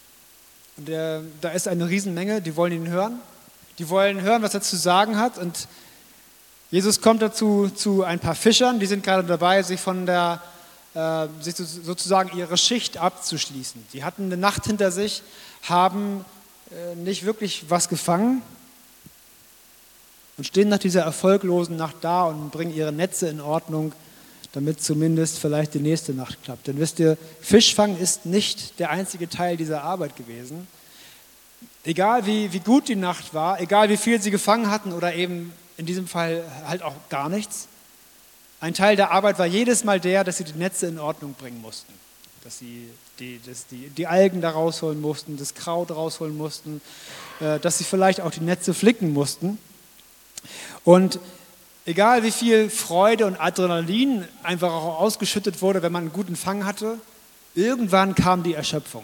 Und 0.76 0.88
der, 0.88 1.22
da 1.40 1.50
ist 1.50 1.68
eine 1.68 1.88
Riesenmenge, 1.88 2.42
die 2.42 2.56
wollen 2.56 2.74
ihn 2.74 2.88
hören. 2.88 3.20
Die 3.78 3.90
wollen 3.90 4.22
hören, 4.22 4.42
was 4.42 4.56
er 4.56 4.62
zu 4.62 4.76
sagen 4.76 5.18
hat. 5.18 5.38
Und 5.38 5.68
Jesus 6.72 7.00
kommt 7.00 7.22
dazu 7.22 7.70
zu 7.70 8.04
ein 8.04 8.18
paar 8.18 8.34
Fischern, 8.34 8.80
die 8.80 8.88
sind 8.88 9.04
gerade 9.04 9.24
dabei, 9.24 9.62
sich 9.62 9.80
von 9.80 10.08
der 10.08 10.42
äh, 10.96 11.28
sich 11.42 11.56
sozusagen 11.56 12.36
ihre 12.36 12.58
Schicht 12.58 12.98
abzuschließen. 12.98 13.86
Die 13.94 14.04
hatten 14.04 14.24
eine 14.24 14.38
Nacht 14.38 14.66
hinter 14.66 14.92
sich, 14.92 15.22
haben 15.62 16.26
äh, 16.72 16.96
nicht 16.96 17.24
wirklich 17.24 17.66
was 17.70 17.88
gefangen 17.88 18.42
und 20.38 20.46
stehen 20.46 20.70
nach 20.70 20.80
dieser 20.80 21.02
erfolglosen 21.02 21.78
Nacht 21.78 21.98
da 22.02 22.24
und 22.24 22.50
bringen 22.50 22.74
ihre 22.74 22.92
Netze 22.92 23.28
in 23.28 23.42
Ordnung, 23.42 23.94
damit 24.54 24.82
zumindest 24.82 25.40
vielleicht 25.40 25.74
die 25.74 25.80
nächste 25.80 26.14
Nacht 26.14 26.42
klappt. 26.44 26.68
Denn 26.68 26.80
wisst 26.80 27.00
ihr, 27.00 27.18
Fischfang 27.42 27.98
ist 27.98 28.26
nicht 28.26 28.80
der 28.80 28.92
einzige 28.92 29.28
Teil 29.28 29.58
dieser 29.58 29.84
Arbeit 29.84 30.16
gewesen. 30.16 30.68
Egal 31.84 32.26
wie, 32.26 32.54
wie 32.54 32.60
gut 32.60 32.88
die 32.88 32.96
Nacht 32.96 33.34
war, 33.34 33.60
egal 33.60 33.90
wie 33.90 33.98
viel 33.98 34.22
sie 34.22 34.32
gefangen 34.32 34.70
hatten 34.70 34.94
oder 34.94 35.16
eben 35.16 35.52
in 35.76 35.86
diesem 35.86 36.08
Fall 36.08 36.44
halt 36.66 36.84
auch 36.84 36.94
gar 37.10 37.30
nichts, 37.30 37.68
ein 38.62 38.74
Teil 38.74 38.96
der 38.96 39.12
Arbeit 39.12 39.40
war 39.40 39.46
jedes 39.46 39.84
Mal 39.84 40.00
der, 40.00 40.24
dass 40.24 40.38
sie 40.38 40.46
die 40.46 40.58
Netze 40.58 40.86
in 40.86 40.98
Ordnung 40.98 41.34
bringen 41.34 41.60
mussten. 41.60 41.92
Dass 42.44 42.60
sie 42.60 42.88
die, 43.20 43.42
dass 43.46 43.68
die, 43.68 43.90
die 43.90 44.08
Algen 44.08 44.40
da 44.40 44.52
rausholen 44.52 45.02
mussten, 45.02 45.36
das 45.36 45.56
Kraut 45.56 45.92
rausholen 45.92 46.38
mussten, 46.38 46.80
äh, 47.40 47.60
dass 47.60 47.80
sie 47.80 47.84
vielleicht 47.84 48.22
auch 48.22 48.32
die 48.32 48.40
Netze 48.40 48.74
flicken 48.74 49.12
mussten. 49.12 49.58
Und 50.86 51.20
egal 51.86 52.24
wie 52.24 52.32
viel 52.32 52.70
Freude 52.70 53.25
und 53.25 53.40
Adrenalin 53.40 54.28
einfach 54.44 54.72
auch 54.72 55.00
ausgeschüttet 55.00 55.62
wurde, 55.62 55.82
wenn 55.82 55.92
man 55.92 56.04
einen 56.04 56.13
guten 56.13 56.36
Fang 56.36 56.66
hatte, 56.66 57.00
irgendwann 57.56 58.16
kam 58.16 58.44
die 58.44 58.54
Erschöpfung. 58.54 59.04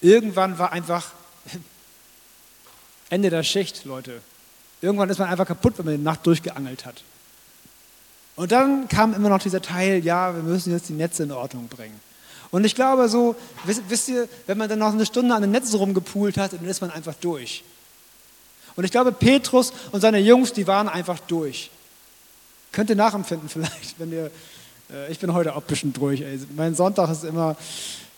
Irgendwann 0.00 0.58
war 0.58 0.72
einfach 0.72 1.12
Ende 3.10 3.30
der 3.30 3.42
Schicht, 3.42 3.84
Leute. 3.84 4.20
Irgendwann 4.80 5.08
ist 5.08 5.18
man 5.18 5.28
einfach 5.28 5.46
kaputt, 5.46 5.78
wenn 5.78 5.86
man 5.86 5.96
die 5.96 6.02
Nacht 6.02 6.26
durchgeangelt 6.26 6.84
hat. 6.84 7.02
Und 8.36 8.52
dann 8.52 8.88
kam 8.88 9.14
immer 9.14 9.30
noch 9.30 9.40
dieser 9.40 9.62
Teil, 9.62 10.04
ja, 10.04 10.34
wir 10.34 10.42
müssen 10.42 10.72
jetzt 10.72 10.90
die 10.90 10.92
Netze 10.92 11.22
in 11.22 11.32
Ordnung 11.32 11.68
bringen. 11.68 11.98
Und 12.50 12.64
ich 12.64 12.74
glaube 12.74 13.08
so, 13.08 13.34
wisst 13.64 14.08
ihr, 14.08 14.28
wenn 14.46 14.58
man 14.58 14.68
dann 14.68 14.78
noch 14.78 14.92
eine 14.92 15.06
Stunde 15.06 15.34
an 15.34 15.42
den 15.42 15.50
Netzen 15.50 15.76
rumgepult 15.76 16.36
hat, 16.36 16.52
dann 16.52 16.64
ist 16.66 16.80
man 16.80 16.90
einfach 16.90 17.14
durch. 17.14 17.64
Und 18.76 18.84
ich 18.84 18.90
glaube, 18.90 19.10
Petrus 19.12 19.72
und 19.90 20.00
seine 20.00 20.18
Jungs, 20.18 20.52
die 20.52 20.66
waren 20.66 20.88
einfach 20.88 21.18
durch. 21.20 21.70
Könnt 22.72 22.90
ihr 22.90 22.96
nachempfinden 22.96 23.48
vielleicht, 23.48 23.98
wenn 23.98 24.12
ihr, 24.12 24.30
äh, 24.92 25.10
ich 25.10 25.18
bin 25.18 25.32
heute 25.32 25.54
auch 25.54 25.62
ein 25.62 25.66
bisschen 25.66 25.92
durch. 25.92 26.20
Ey. 26.20 26.38
Mein 26.54 26.74
Sonntag 26.74 27.10
ist 27.10 27.24
immer, 27.24 27.56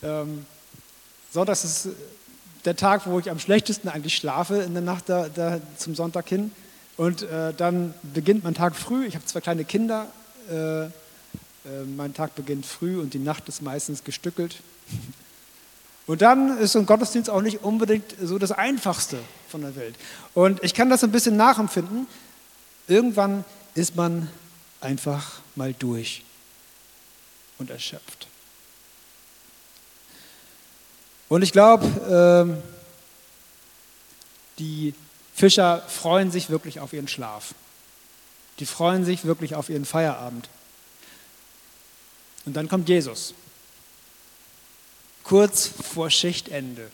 ähm, 0.02 0.44
Sonntag 1.32 1.52
ist 1.52 1.88
der 2.64 2.76
Tag, 2.76 3.06
wo 3.06 3.18
ich 3.20 3.30
am 3.30 3.38
schlechtesten 3.38 3.88
eigentlich 3.88 4.16
schlafe 4.16 4.56
in 4.56 4.72
der 4.74 4.82
Nacht 4.82 5.08
da, 5.08 5.28
da 5.28 5.60
zum 5.76 5.94
Sonntag 5.94 6.28
hin. 6.28 6.50
Und 6.96 7.22
äh, 7.22 7.54
dann 7.54 7.94
beginnt 8.02 8.42
mein 8.42 8.54
Tag 8.54 8.74
früh. 8.74 9.06
Ich 9.06 9.14
habe 9.14 9.24
zwei 9.24 9.40
kleine 9.40 9.64
Kinder. 9.64 10.08
Äh, 10.50 10.86
äh, 10.86 10.88
mein 11.96 12.14
Tag 12.14 12.34
beginnt 12.34 12.66
früh 12.66 12.98
und 12.98 13.14
die 13.14 13.20
Nacht 13.20 13.48
ist 13.48 13.62
meistens 13.62 14.02
gestückelt. 14.02 14.56
Und 16.08 16.22
dann 16.22 16.56
ist 16.56 16.72
so 16.72 16.78
ein 16.78 16.86
Gottesdienst 16.86 17.28
auch 17.28 17.42
nicht 17.42 17.62
unbedingt 17.62 18.14
so 18.22 18.38
das 18.38 18.50
Einfachste 18.50 19.18
von 19.46 19.60
der 19.60 19.76
Welt. 19.76 19.94
Und 20.32 20.64
ich 20.64 20.72
kann 20.72 20.88
das 20.88 21.04
ein 21.04 21.12
bisschen 21.12 21.36
nachempfinden. 21.36 22.06
Irgendwann 22.86 23.44
ist 23.74 23.94
man 23.94 24.30
einfach 24.80 25.40
mal 25.54 25.74
durch 25.74 26.24
und 27.58 27.68
erschöpft. 27.68 28.26
Und 31.28 31.42
ich 31.42 31.52
glaube, 31.52 31.86
ähm, 32.10 32.62
die 34.58 34.94
Fischer 35.34 35.82
freuen 35.88 36.30
sich 36.30 36.48
wirklich 36.48 36.80
auf 36.80 36.94
ihren 36.94 37.08
Schlaf. 37.08 37.54
Die 38.60 38.66
freuen 38.66 39.04
sich 39.04 39.26
wirklich 39.26 39.54
auf 39.54 39.68
ihren 39.68 39.84
Feierabend. 39.84 40.48
Und 42.46 42.56
dann 42.56 42.66
kommt 42.66 42.88
Jesus, 42.88 43.34
kurz 45.28 45.68
vor 45.68 46.10
Schichtende. 46.10 46.90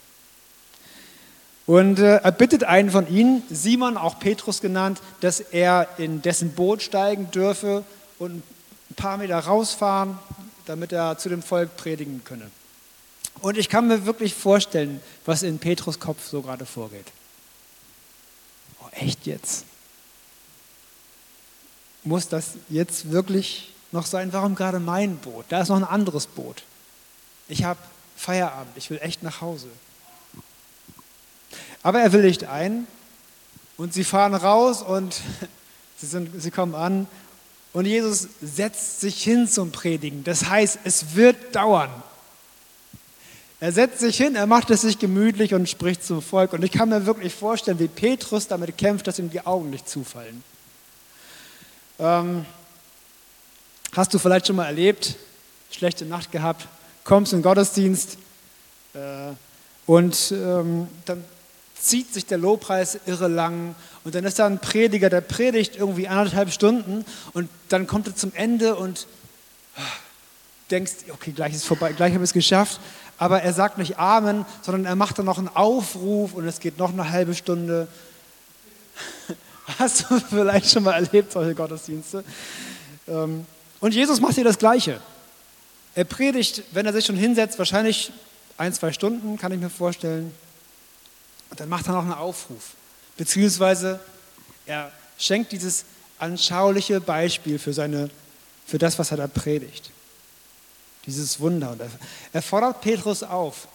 Und 1.65 1.99
äh, 1.99 2.17
er 2.17 2.31
bittet 2.31 2.63
einen 2.63 2.91
von 2.91 3.07
ihnen, 3.07 3.41
Simon, 3.49 3.97
auch 3.97 4.19
Petrus 4.19 4.61
genannt, 4.61 5.01
dass 5.21 5.39
er 5.39 5.87
in 5.97 6.21
dessen 6.21 6.51
Boot 6.51 6.83
steigen 6.83 7.31
dürfe 7.31 7.83
und 8.19 8.43
ein 8.91 8.95
paar 8.95 9.17
Meter 9.17 9.39
rausfahren, 9.39 10.19
damit 10.65 10.91
er 10.91 11.17
zu 11.17 11.29
dem 11.29 11.41
Volk 11.41 11.75
predigen 11.77 12.23
könne. 12.23 12.51
Und 13.41 13.57
ich 13.57 13.69
kann 13.69 13.87
mir 13.87 14.05
wirklich 14.05 14.33
vorstellen, 14.33 15.01
was 15.25 15.41
in 15.41 15.57
Petrus 15.57 15.99
Kopf 15.99 16.27
so 16.27 16.41
gerade 16.41 16.65
vorgeht. 16.65 17.11
Oh, 18.81 18.87
echt 18.91 19.25
jetzt? 19.25 19.65
Muss 22.03 22.27
das 22.27 22.51
jetzt 22.69 23.11
wirklich 23.11 23.73
noch 23.91 24.05
sein? 24.05 24.33
Warum 24.33 24.55
gerade 24.55 24.79
mein 24.79 25.17
Boot? 25.17 25.45
Da 25.49 25.61
ist 25.61 25.69
noch 25.69 25.77
ein 25.77 25.83
anderes 25.83 26.27
Boot. 26.27 26.63
Ich 27.47 27.63
habe 27.63 27.79
Feierabend, 28.15 28.75
ich 28.75 28.89
will 28.89 28.99
echt 29.01 29.23
nach 29.23 29.41
Hause. 29.41 29.67
Aber 31.83 32.01
er 32.01 32.13
willigt 32.13 32.45
ein 32.45 32.87
und 33.77 33.93
sie 33.93 34.03
fahren 34.03 34.33
raus 34.33 34.81
und 34.81 35.21
sie, 35.97 36.07
sind, 36.07 36.41
sie 36.41 36.51
kommen 36.51 36.75
an 36.75 37.07
und 37.73 37.85
Jesus 37.85 38.29
setzt 38.41 39.01
sich 39.01 39.21
hin 39.21 39.47
zum 39.47 39.71
Predigen. 39.71 40.23
Das 40.23 40.49
heißt, 40.49 40.79
es 40.83 41.15
wird 41.15 41.55
dauern. 41.55 41.91
Er 43.59 43.71
setzt 43.71 43.99
sich 43.99 44.17
hin, 44.17 44.35
er 44.35 44.47
macht 44.47 44.69
es 44.69 44.81
sich 44.81 44.99
gemütlich 44.99 45.53
und 45.53 45.69
spricht 45.69 46.03
zum 46.03 46.21
Volk. 46.21 46.53
Und 46.53 46.63
ich 46.63 46.71
kann 46.71 46.89
mir 46.89 47.05
wirklich 47.05 47.33
vorstellen, 47.33 47.79
wie 47.79 47.87
Petrus 47.87 48.47
damit 48.47 48.77
kämpft, 48.77 49.07
dass 49.07 49.19
ihm 49.19 49.29
die 49.29 49.45
Augen 49.45 49.69
nicht 49.69 49.89
zufallen. 49.89 50.43
Ähm, 51.99 52.45
hast 53.93 54.13
du 54.13 54.19
vielleicht 54.19 54.47
schon 54.47 54.57
mal 54.57 54.65
erlebt, 54.65 55.15
schlechte 55.71 56.05
Nacht 56.05 56.31
gehabt, 56.31 56.67
kommst 57.05 57.31
in 57.31 57.39
den 57.39 57.43
Gottesdienst 57.43 58.17
äh, 58.93 59.31
und 59.85 60.33
ähm, 60.33 60.89
dann 61.05 61.23
zieht 61.79 62.13
sich 62.13 62.25
der 62.25 62.37
Lobpreis 62.37 62.99
irre 63.05 63.29
lang 63.29 63.75
und 64.03 64.15
dann 64.15 64.25
ist 64.25 64.39
da 64.39 64.45
ein 64.45 64.59
Prediger, 64.59 65.09
der 65.09 65.21
predigt 65.21 65.77
irgendwie 65.77 66.09
anderthalb 66.09 66.51
Stunden 66.51 67.05
und 67.31 67.49
dann 67.69 67.87
kommt 67.87 68.07
er 68.07 68.15
zum 68.17 68.33
Ende 68.33 68.75
und 68.75 69.07
ah, 69.77 69.81
denkst, 70.71 70.93
okay, 71.13 71.31
gleich 71.31 71.53
ist 71.53 71.65
vorbei, 71.65 71.93
gleich 71.93 72.13
habe 72.13 72.23
ich 72.23 72.31
es 72.31 72.33
geschafft 72.33 72.81
aber 73.17 73.41
er 73.41 73.53
sagt 73.53 73.77
nicht 73.77 73.97
Amen, 73.97 74.45
sondern 74.61 74.85
er 74.85 74.95
macht 74.95 75.17
dann 75.17 75.25
noch 75.25 75.37
einen 75.37 75.47
Aufruf 75.47 76.33
und 76.33 76.47
es 76.47 76.59
geht 76.59 76.77
noch 76.77 76.91
eine 76.91 77.09
halbe 77.09 77.33
Stunde. 77.33 77.87
Hast 79.79 80.09
du 80.09 80.19
vielleicht 80.19 80.71
schon 80.71 80.83
mal 80.83 80.93
erlebt, 80.93 81.31
solche 81.31 81.55
Gottesdienste? 81.55 82.23
Ähm, 83.07 83.45
und 83.79 83.93
Jesus 83.93 84.19
macht 84.19 84.35
hier 84.35 84.43
das 84.43 84.57
Gleiche. 84.57 84.99
Er 85.95 86.03
predigt, 86.03 86.63
wenn 86.71 86.85
er 86.85 86.93
sich 86.93 87.05
schon 87.05 87.15
hinsetzt, 87.15 87.57
wahrscheinlich 87.57 88.11
ein, 88.57 88.73
zwei 88.73 88.91
Stunden, 88.91 89.37
kann 89.37 89.51
ich 89.51 89.59
mir 89.59 89.69
vorstellen. 89.69 90.33
Und 91.49 91.59
dann 91.59 91.69
macht 91.69 91.87
er 91.87 91.93
noch 91.93 92.03
einen 92.03 92.13
Aufruf. 92.13 92.71
Beziehungsweise 93.17 93.99
er 94.65 94.91
schenkt 95.17 95.51
dieses 95.51 95.85
anschauliche 96.19 97.01
Beispiel 97.01 97.59
für, 97.59 97.73
seine, 97.73 98.09
für 98.65 98.77
das, 98.77 98.99
was 98.99 99.11
er 99.11 99.17
da 99.17 99.27
predigt 99.27 99.91
dieses 101.05 101.39
Wunder. 101.39 101.71
Und 101.71 101.81
er 102.33 102.41
fordert 102.41 102.81
Petrus 102.81 103.23
auf, 103.23 103.67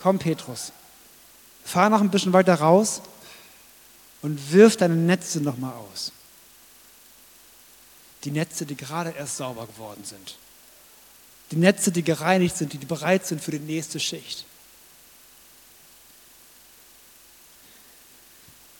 komm 0.00 0.18
Petrus, 0.18 0.72
fahr 1.64 1.90
noch 1.90 2.00
ein 2.00 2.10
bisschen 2.10 2.32
weiter 2.32 2.54
raus 2.54 3.02
und 4.22 4.52
wirf 4.52 4.76
deine 4.76 4.96
Netze 4.96 5.40
nochmal 5.40 5.74
aus. 5.74 6.12
Die 8.24 8.30
Netze, 8.30 8.66
die 8.66 8.76
gerade 8.76 9.10
erst 9.10 9.36
sauber 9.36 9.66
geworden 9.66 10.04
sind. 10.04 10.36
Die 11.50 11.56
Netze, 11.56 11.92
die 11.92 12.02
gereinigt 12.02 12.56
sind, 12.56 12.72
die 12.72 12.78
bereit 12.78 13.26
sind 13.26 13.42
für 13.42 13.52
die 13.52 13.58
nächste 13.58 14.00
Schicht. 14.00 14.44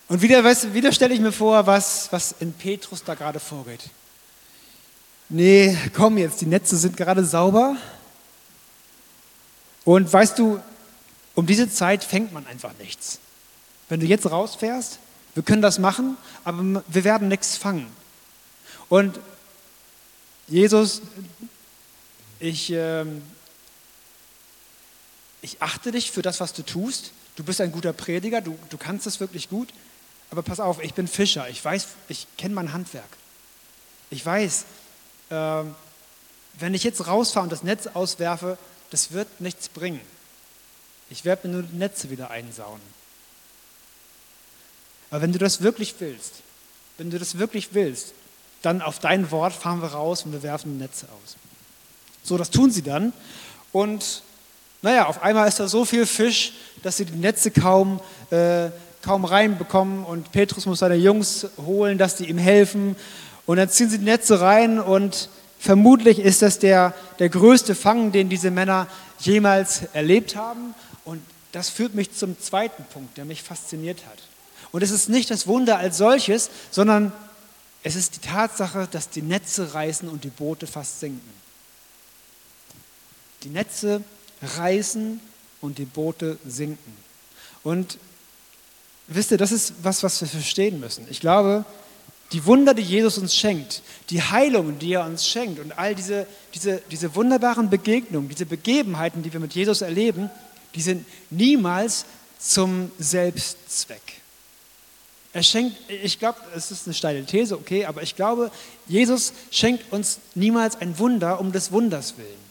Und 0.09 0.23
wieder, 0.23 0.45
wieder 0.45 0.93
stelle 0.93 1.15
ich 1.15 1.21
mir 1.21 1.33
vor, 1.33 1.67
was, 1.67 2.11
was 2.13 2.35
in 2.41 2.53
Petrus 2.53 3.03
da 3.03 3.15
gerade 3.15 3.41
vorgeht 3.41 3.91
nee, 5.29 5.77
komm 5.95 6.19
jetzt, 6.19 6.41
die 6.41 6.47
Netze 6.47 6.77
sind 6.77 6.97
gerade 6.97 7.25
sauber. 7.25 7.77
Und 9.85 10.13
weißt 10.13 10.39
du, 10.39 10.61
um 11.35 11.47
diese 11.47 11.71
Zeit 11.71 12.03
fängt 12.03 12.33
man 12.33 12.47
einfach 12.47 12.73
nichts. 12.79 13.19
Wenn 13.89 14.01
du 14.01 14.07
jetzt 14.07 14.29
rausfährst, 14.31 14.99
wir 15.35 15.43
können 15.43 15.63
das 15.63 15.79
machen, 15.79 16.17
aber 16.45 16.83
wir 16.89 17.05
werden 17.05 17.29
nichts 17.29 17.57
fangen. 17.57 17.87
Und 18.89 19.21
Jesus, 20.49 21.03
ich, 22.41 22.73
äh, 22.73 23.05
ich 25.43 25.63
achte 25.63 25.93
dich 25.93 26.11
für 26.11 26.23
das, 26.23 26.41
was 26.41 26.53
du 26.53 26.63
tust. 26.63 27.13
Du 27.37 27.45
bist 27.45 27.61
ein 27.61 27.73
guter 27.73 27.93
Prediger, 27.93 28.41
du, 28.41 28.59
du 28.71 28.79
kannst 28.79 29.07
es 29.07 29.21
wirklich 29.21 29.49
gut. 29.49 29.69
Aber 30.31 30.43
pass 30.43 30.61
auf, 30.61 30.83
ich 30.83 30.95
bin 30.95 31.07
Fischer, 31.07 31.49
ich 31.49 31.65
weiß, 31.65 31.87
ich 32.09 32.27
kenne 32.37 32.55
mein 32.55 32.73
Handwerk. 32.73 33.09
Ich 34.11 34.25
weiß, 34.25 34.65
ähm, 35.31 35.75
wenn 36.59 36.75
ich 36.75 36.85
jetzt 36.85 37.07
rausfahre 37.07 37.45
und 37.45 37.53
das 37.53 37.63
Netz 37.63 37.87
auswerfe, 37.87 38.59
das 38.91 39.13
wird 39.13 39.41
nichts 39.41 39.69
bringen. 39.69 40.01
Ich 41.11 41.25
werde 41.25 41.49
mir 41.49 41.55
nur 41.55 41.63
Netze 41.73 42.11
wieder 42.11 42.31
einsauen. 42.31 42.81
Aber 45.11 45.23
wenn 45.23 45.33
du 45.33 45.39
das 45.39 45.61
wirklich 45.61 45.95
willst, 45.99 46.35
wenn 46.99 47.11
du 47.11 47.19
das 47.19 47.39
wirklich 47.39 47.75
willst, 47.75 48.13
dann 48.63 48.83
auf 48.83 48.99
dein 48.99 49.31
Wort 49.31 49.53
fahren 49.53 49.81
wir 49.83 49.89
raus 49.89 50.25
und 50.25 50.33
wir 50.33 50.43
werfen 50.43 50.79
Netze 50.79 51.07
aus. 51.07 51.37
So, 52.27 52.37
das 52.37 52.51
tun 52.51 52.73
sie 52.73 52.83
dann. 52.83 53.13
Und 53.71 54.23
naja, 54.83 55.07
auf 55.07 55.23
einmal 55.23 55.47
ist 55.47 55.61
da 55.61 55.69
so 55.69 55.85
viel 55.85 56.07
Fisch, 56.07 56.55
dass 56.83 56.97
sie 56.97 57.05
die 57.05 57.17
Netze 57.17 57.53
kaum, 57.53 58.01
äh, 58.31 58.71
kaum 59.01 59.25
reinbekommen. 59.25 60.05
Und 60.05 60.33
Petrus 60.33 60.67
muss 60.67 60.81
seine 60.81 60.97
Jungs 60.97 61.47
holen, 61.65 61.99
dass 61.99 62.17
die 62.17 62.29
ihm 62.29 62.39
helfen. 62.39 62.97
Und 63.47 63.59
dann 63.59 63.69
ziehen 63.69 63.89
sie 63.89 63.99
die 63.99 64.05
Netze 64.05 64.41
rein 64.41 64.81
und 64.81 65.29
vermutlich 65.61 66.19
ist 66.19 66.43
das 66.43 66.59
der, 66.59 66.95
der 67.21 67.29
größte 67.29 67.77
Fang, 67.77 68.11
den 68.11 68.29
diese 68.29 68.51
Männer 68.51 68.89
jemals 69.21 69.83
erlebt 69.93 70.35
haben. 70.35 70.75
Und 71.05 71.23
das 71.53 71.69
führt 71.69 71.95
mich 71.95 72.13
zum 72.13 72.41
zweiten 72.41 72.85
Punkt, 72.93 73.17
der 73.17 73.25
mich 73.25 73.45
fasziniert 73.45 74.01
hat. 74.05 74.19
Und 74.73 74.83
es 74.83 74.91
ist 74.91 75.09
nicht 75.09 75.31
das 75.31 75.47
Wunder 75.47 75.79
als 75.79 75.99
solches, 75.99 76.51
sondern 76.73 77.13
es 77.85 77.95
ist 77.95 78.17
die 78.17 78.29
Tatsache, 78.29 78.89
dass 78.91 79.11
die 79.11 79.23
Netze 79.23 79.75
reißen 79.75 80.09
und 80.09 80.25
die 80.25 80.29
Boote 80.29 80.67
fast 80.67 80.99
sinken. 80.99 81.36
Die 83.47 83.53
Netze 83.53 84.03
reißen 84.43 85.21
und 85.61 85.79
die 85.79 85.85
Boote 85.85 86.37
sinken. 86.45 86.97
Und 87.63 87.97
wisst 89.07 89.31
ihr, 89.31 89.39
das 89.39 89.53
ist 89.53 89.75
was, 89.85 90.03
was 90.03 90.21
wir 90.21 90.27
verstehen 90.27 90.81
müssen. 90.81 91.07
Ich 91.11 91.21
glaube, 91.21 91.65
die 92.33 92.45
Wunder, 92.45 92.75
die 92.75 92.83
Jesus 92.83 93.19
uns 93.19 93.37
schenkt, 93.37 93.83
die 94.11 94.21
Heilungen, 94.21 94.81
die 94.81 94.95
er 94.95 95.05
uns 95.05 95.29
schenkt 95.29 95.61
und 95.61 95.79
all 95.79 95.95
diese, 95.95 96.27
diese, 96.55 96.83
diese 96.91 97.15
wunderbaren 97.15 97.71
Begegnungen, 97.71 98.29
diese 98.29 98.47
Begebenheiten, 98.47 99.23
die 99.23 99.33
wir 99.33 99.39
mit 99.39 99.55
Jesus 99.55 99.81
erleben, 99.81 100.29
die 100.75 100.83
sind 100.83 101.07
niemals 101.31 102.05
zum 102.41 102.91
Selbstzweck. 102.99 104.03
Er 105.33 105.45
schenkt, 105.45 105.77
ich 105.89 106.19
glaube, 106.19 106.41
es 106.57 106.73
ist 106.73 106.89
eine 106.89 106.95
steile 106.95 107.25
These, 107.25 107.55
okay, 107.55 107.85
aber 107.85 108.03
ich 108.03 108.17
glaube, 108.17 108.51
Jesus 108.89 109.33
schenkt 109.53 109.93
uns 109.93 110.19
niemals 110.35 110.81
ein 110.81 110.99
Wunder 110.99 111.39
um 111.39 111.53
des 111.53 111.71
Wunders 111.71 112.19
willen. 112.19 112.46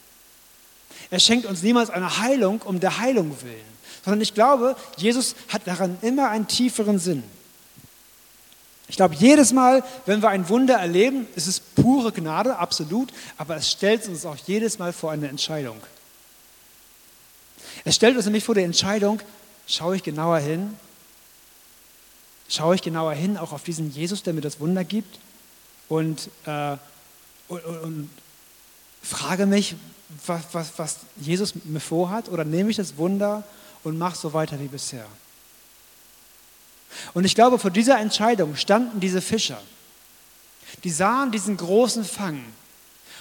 Er 1.10 1.20
schenkt 1.20 1.46
uns 1.46 1.62
niemals 1.62 1.90
eine 1.90 2.20
Heilung 2.20 2.62
um 2.64 2.80
der 2.80 2.98
Heilung 3.00 3.36
willen, 3.42 3.76
sondern 4.04 4.22
ich 4.22 4.34
glaube, 4.34 4.76
Jesus 4.98 5.36
hat 5.50 5.66
daran 5.66 5.98
immer 6.02 6.30
einen 6.30 6.48
tieferen 6.48 7.00
Sinn. 7.00 7.24
Ich 8.88 8.98
glaube, 8.98 9.16
jedes 9.16 9.52
Mal, 9.52 9.84
wenn 10.06 10.22
wir 10.22 10.30
ein 10.30 10.48
Wunder 10.48 10.76
erleben, 10.76 11.28
ist 11.36 11.48
es 11.48 11.60
pure 11.60 12.12
Gnade, 12.12 12.58
absolut, 12.58 13.12
aber 13.38 13.56
es 13.56 13.72
stellt 13.72 14.08
uns 14.08 14.26
auch 14.26 14.38
jedes 14.46 14.78
Mal 14.78 14.94
vor 14.94 15.12
eine 15.12 15.28
Entscheidung. 15.28 15.82
Es 17.84 17.96
stellt 17.96 18.16
uns 18.16 18.26
nämlich 18.26 18.44
vor 18.44 18.56
die 18.56 18.62
Entscheidung, 18.62 19.20
schaue 19.68 19.96
ich 19.96 20.04
genauer 20.04 20.40
hin? 20.40 20.78
Schaue 22.48 22.76
ich 22.76 22.84
genauer 22.84 23.14
hin, 23.14 23.38
auch 23.38 23.54
auf 23.54 23.64
diesen 23.64 23.92
Jesus, 23.92 24.22
der 24.22 24.34
mir 24.34 24.42
das 24.42 24.60
Wunder 24.60 24.84
gibt? 24.84 25.20
Und, 25.90 26.30
äh, 26.46 26.78
und, 27.48 27.66
und 27.66 28.10
frage 29.02 29.48
mich, 29.48 29.76
was, 30.26 30.44
was, 30.52 30.72
was 30.78 30.98
Jesus 31.18 31.54
mir 31.64 31.80
vorhat? 31.80 32.30
Oder 32.30 32.44
nehme 32.44 32.70
ich 32.70 32.78
das 32.78 32.98
Wunder 32.98 33.44
und 33.84 33.98
mache 33.98 34.18
so 34.18 34.34
weiter 34.34 34.60
wie 34.60 34.68
bisher? 34.68 35.06
Und 37.14 37.26
ich 37.26 37.36
glaube, 37.36 37.60
vor 37.60 37.72
dieser 37.72 38.00
Entscheidung 38.00 38.56
standen 38.56 39.00
diese 39.00 39.22
Fischer. 39.22 39.62
Die 40.84 40.90
sahen 40.90 41.32
diesen 41.32 41.58
großen 41.58 42.04
Fang. 42.04 42.44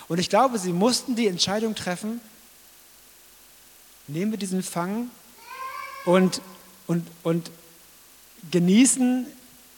Und 0.09 0.19
ich 0.19 0.29
glaube, 0.29 0.59
sie 0.59 0.73
mussten 0.73 1.17
die 1.17 1.27
Entscheidung 1.27 1.75
treffen, 1.75 2.21
nehmen 4.07 4.33
wir 4.33 4.39
diesen 4.39 4.63
Fang 4.63 5.11
und, 6.05 6.43
und, 6.87 7.07
und 7.23 7.51
genießen 8.51 9.27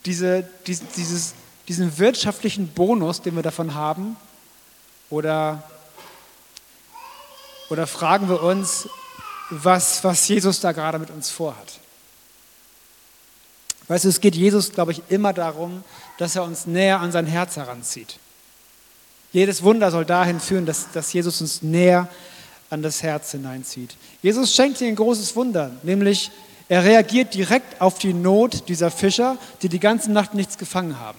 diese, 0.05 0.49
dieses, 0.67 1.35
diesen 1.69 1.99
wirtschaftlichen 1.99 2.69
Bonus, 2.69 3.23
den 3.23 3.37
wir 3.37 3.43
davon 3.43 3.75
haben, 3.75 4.17
oder, 5.11 5.63
oder 7.71 7.87
fragen 7.87 8.29
wir 8.29 8.43
uns, 8.43 8.89
was, 9.51 10.03
was 10.05 10.27
Jesus 10.29 10.61
da 10.61 10.73
gerade 10.73 10.99
mit 10.99 11.11
uns 11.11 11.31
vorhat. 11.31 11.81
Weißt 13.89 14.05
du, 14.05 14.09
es 14.09 14.21
geht 14.21 14.35
Jesus, 14.35 14.73
glaube 14.73 14.93
ich, 14.93 15.03
immer 15.09 15.33
darum, 15.33 15.85
dass 16.19 16.35
er 16.35 16.43
uns 16.43 16.67
näher 16.67 17.01
an 17.01 17.13
sein 17.13 17.27
Herz 17.27 17.57
heranzieht. 17.57 18.19
Jedes 19.33 19.63
Wunder 19.63 19.91
soll 19.91 20.05
dahin 20.05 20.41
führen, 20.41 20.67
dass, 20.67 20.91
dass 20.93 21.13
Jesus 21.13 21.41
uns 21.41 21.63
näher 21.63 22.09
an 22.71 22.83
das 22.83 23.03
Herz 23.03 23.31
hineinzieht. 23.31 23.97
Jesus 24.23 24.55
schenkt 24.55 24.79
hier 24.79 24.89
ein 24.89 24.97
großes 24.97 25.37
Wunder, 25.37 25.71
nämlich 25.83 26.31
er 26.69 26.83
reagiert 26.83 27.35
direkt 27.35 27.81
auf 27.81 27.99
die 27.99 28.13
Not 28.13 28.69
dieser 28.69 28.91
Fischer, 28.91 29.39
die 29.63 29.69
die 29.69 29.79
ganze 29.79 30.11
Nacht 30.11 30.35
nichts 30.35 30.59
gefangen 30.59 30.99
haben. 30.99 31.19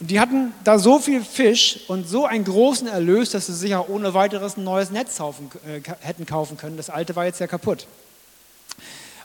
Die 0.00 0.18
hatten 0.18 0.52
da 0.64 0.78
so 0.78 0.98
viel 0.98 1.22
Fisch 1.22 1.80
und 1.88 2.08
so 2.08 2.26
einen 2.26 2.44
großen 2.44 2.88
Erlös, 2.88 3.30
dass 3.30 3.46
sie 3.46 3.54
sich 3.54 3.74
auch 3.74 3.88
ohne 3.88 4.12
weiteres 4.12 4.56
ein 4.56 4.64
neues 4.64 4.90
Netz 4.90 5.18
kaufen, 5.18 5.50
äh, 5.66 5.80
hätten 6.00 6.26
kaufen 6.26 6.56
können. 6.56 6.76
Das 6.76 6.90
alte 6.90 7.14
war 7.16 7.24
jetzt 7.24 7.40
ja 7.40 7.46
kaputt. 7.46 7.86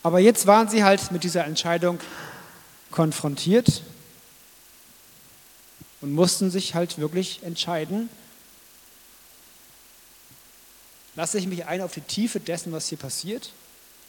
Aber 0.04 0.20
jetzt 0.20 0.48
waren 0.48 0.70
sie 0.70 0.84
halt 0.84 1.12
mit 1.12 1.24
dieser 1.24 1.46
Entscheidung 1.46 2.00
konfrontiert 2.92 3.82
und 6.02 6.14
mussten 6.14 6.52
sich 6.52 6.76
halt 6.76 6.98
wirklich 6.98 7.44
entscheiden, 7.44 8.10
lasse 11.16 11.38
ich 11.38 11.48
mich 11.48 11.66
ein 11.66 11.82
auf 11.82 11.94
die 11.94 12.02
Tiefe 12.02 12.40
dessen, 12.40 12.72
was 12.72 12.88
hier 12.88 12.98
passiert 12.98 13.52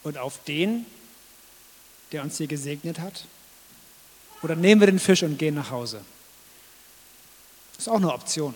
und 0.05 0.19
auf 0.19 0.45
den, 0.45 0.87
der 2.13 2.23
uns 2.23 2.37
hier 2.37 2.47
gesegnet 2.47 3.01
hat? 3.01 3.25
Oder 4.43 4.55
nehmen 4.55 4.81
wir 4.81 4.87
den 4.87 5.01
Fisch 5.01 5.23
und 5.23 5.39
gehen 5.39 5.55
nach 5.55 5.71
Hause? 5.71 6.03
Das 7.81 7.87
ist 7.87 7.93
auch 7.95 7.97
eine 7.97 8.13
Option. 8.13 8.55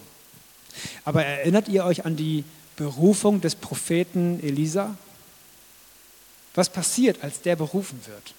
Aber 1.07 1.25
erinnert 1.25 1.69
ihr 1.69 1.87
euch 1.87 2.05
an 2.05 2.15
die 2.15 2.45
Berufung 2.77 3.41
des 3.41 3.55
Propheten 3.55 4.39
Elisa? 4.43 4.99
Was 6.55 6.69
passiert, 6.69 7.25
als 7.25 7.41
der 7.41 7.57
berufen 7.57 7.99
wird? 8.05 8.35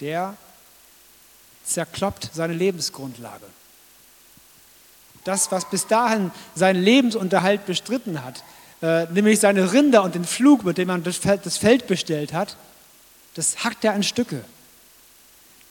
Der 0.00 0.36
zerkloppt 1.64 2.30
seine 2.34 2.54
Lebensgrundlage. 2.54 3.46
Das, 5.22 5.52
was 5.52 5.70
bis 5.70 5.86
dahin 5.86 6.32
seinen 6.56 6.82
Lebensunterhalt 6.82 7.64
bestritten 7.64 8.24
hat, 8.24 8.42
äh, 8.82 9.04
nämlich 9.12 9.38
seine 9.38 9.72
Rinder 9.72 10.02
und 10.02 10.16
den 10.16 10.24
Flug, 10.24 10.64
mit 10.64 10.78
dem 10.78 10.88
man 10.88 11.04
das 11.04 11.18
Feld, 11.18 11.86
bestellt 11.86 12.32
hat, 12.32 12.56
das 13.34 13.62
hackt 13.62 13.84
er 13.84 13.94
in 13.94 14.02
Stücke. 14.02 14.44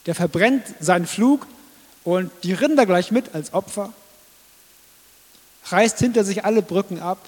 Der 0.06 0.14
verbrennt 0.14 0.64
seinen 0.80 1.06
Flug 1.06 1.46
und 2.04 2.30
die 2.44 2.52
Rinder 2.52 2.86
gleich 2.86 3.10
mit 3.10 3.34
als 3.34 3.52
Opfer, 3.52 3.92
reißt 5.66 5.98
hinter 5.98 6.24
sich 6.24 6.44
alle 6.44 6.62
Brücken 6.62 7.00
ab 7.00 7.18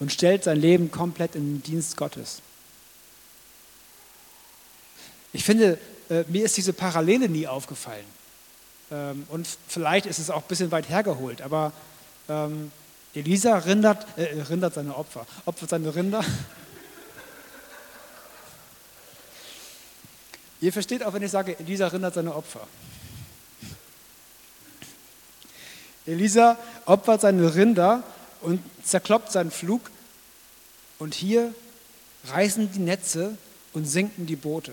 und 0.00 0.12
stellt 0.12 0.44
sein 0.44 0.60
Leben 0.60 0.90
komplett 0.90 1.36
in 1.36 1.54
den 1.54 1.62
Dienst 1.62 1.96
Gottes. 1.96 2.42
Ich 5.32 5.44
finde, 5.44 5.78
äh, 6.10 6.24
mir 6.28 6.44
ist 6.44 6.56
diese 6.56 6.72
Parallele 6.72 7.28
nie 7.28 7.46
aufgefallen. 7.46 8.04
Ähm, 8.90 9.24
und 9.28 9.46
vielleicht 9.68 10.06
ist 10.06 10.18
es 10.18 10.30
auch 10.30 10.42
ein 10.42 10.48
bisschen 10.48 10.72
weit 10.72 10.88
hergeholt, 10.88 11.40
aber 11.40 11.72
ähm, 12.28 12.72
Elisa 13.14 13.58
rindert, 13.58 14.06
äh, 14.18 14.42
rindert 14.42 14.74
seine 14.74 14.96
Opfer, 14.96 15.26
opfert 15.46 15.70
seine 15.70 15.94
Rinder. 15.94 16.24
Ihr 20.62 20.72
versteht 20.72 21.02
auch, 21.02 21.12
wenn 21.12 21.24
ich 21.24 21.30
sage, 21.32 21.58
Elisa 21.58 21.88
rindert 21.88 22.14
seine 22.14 22.36
Opfer. 22.36 22.66
Elisa 26.06 26.56
opfert 26.86 27.20
seine 27.20 27.56
Rinder 27.56 28.04
und 28.42 28.62
zerkloppt 28.84 29.32
seinen 29.32 29.50
Flug. 29.50 29.90
Und 31.00 31.14
hier 31.14 31.52
reißen 32.28 32.70
die 32.70 32.78
Netze 32.78 33.36
und 33.72 33.86
sinken 33.86 34.26
die 34.26 34.36
Boote. 34.36 34.72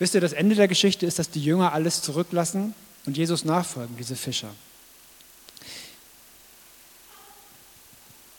Wisst 0.00 0.14
ihr, 0.14 0.20
das 0.20 0.32
Ende 0.32 0.56
der 0.56 0.66
Geschichte 0.66 1.06
ist, 1.06 1.20
dass 1.20 1.30
die 1.30 1.44
Jünger 1.44 1.72
alles 1.72 2.02
zurücklassen 2.02 2.74
und 3.06 3.16
Jesus 3.16 3.44
nachfolgen, 3.44 3.96
diese 3.96 4.16
Fischer. 4.16 4.52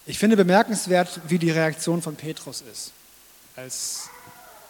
Ich 0.09 0.17
finde 0.17 0.35
bemerkenswert, 0.35 1.21
wie 1.27 1.37
die 1.37 1.51
Reaktion 1.51 2.01
von 2.01 2.15
Petrus 2.15 2.61
ist, 2.61 2.91
als, 3.55 4.09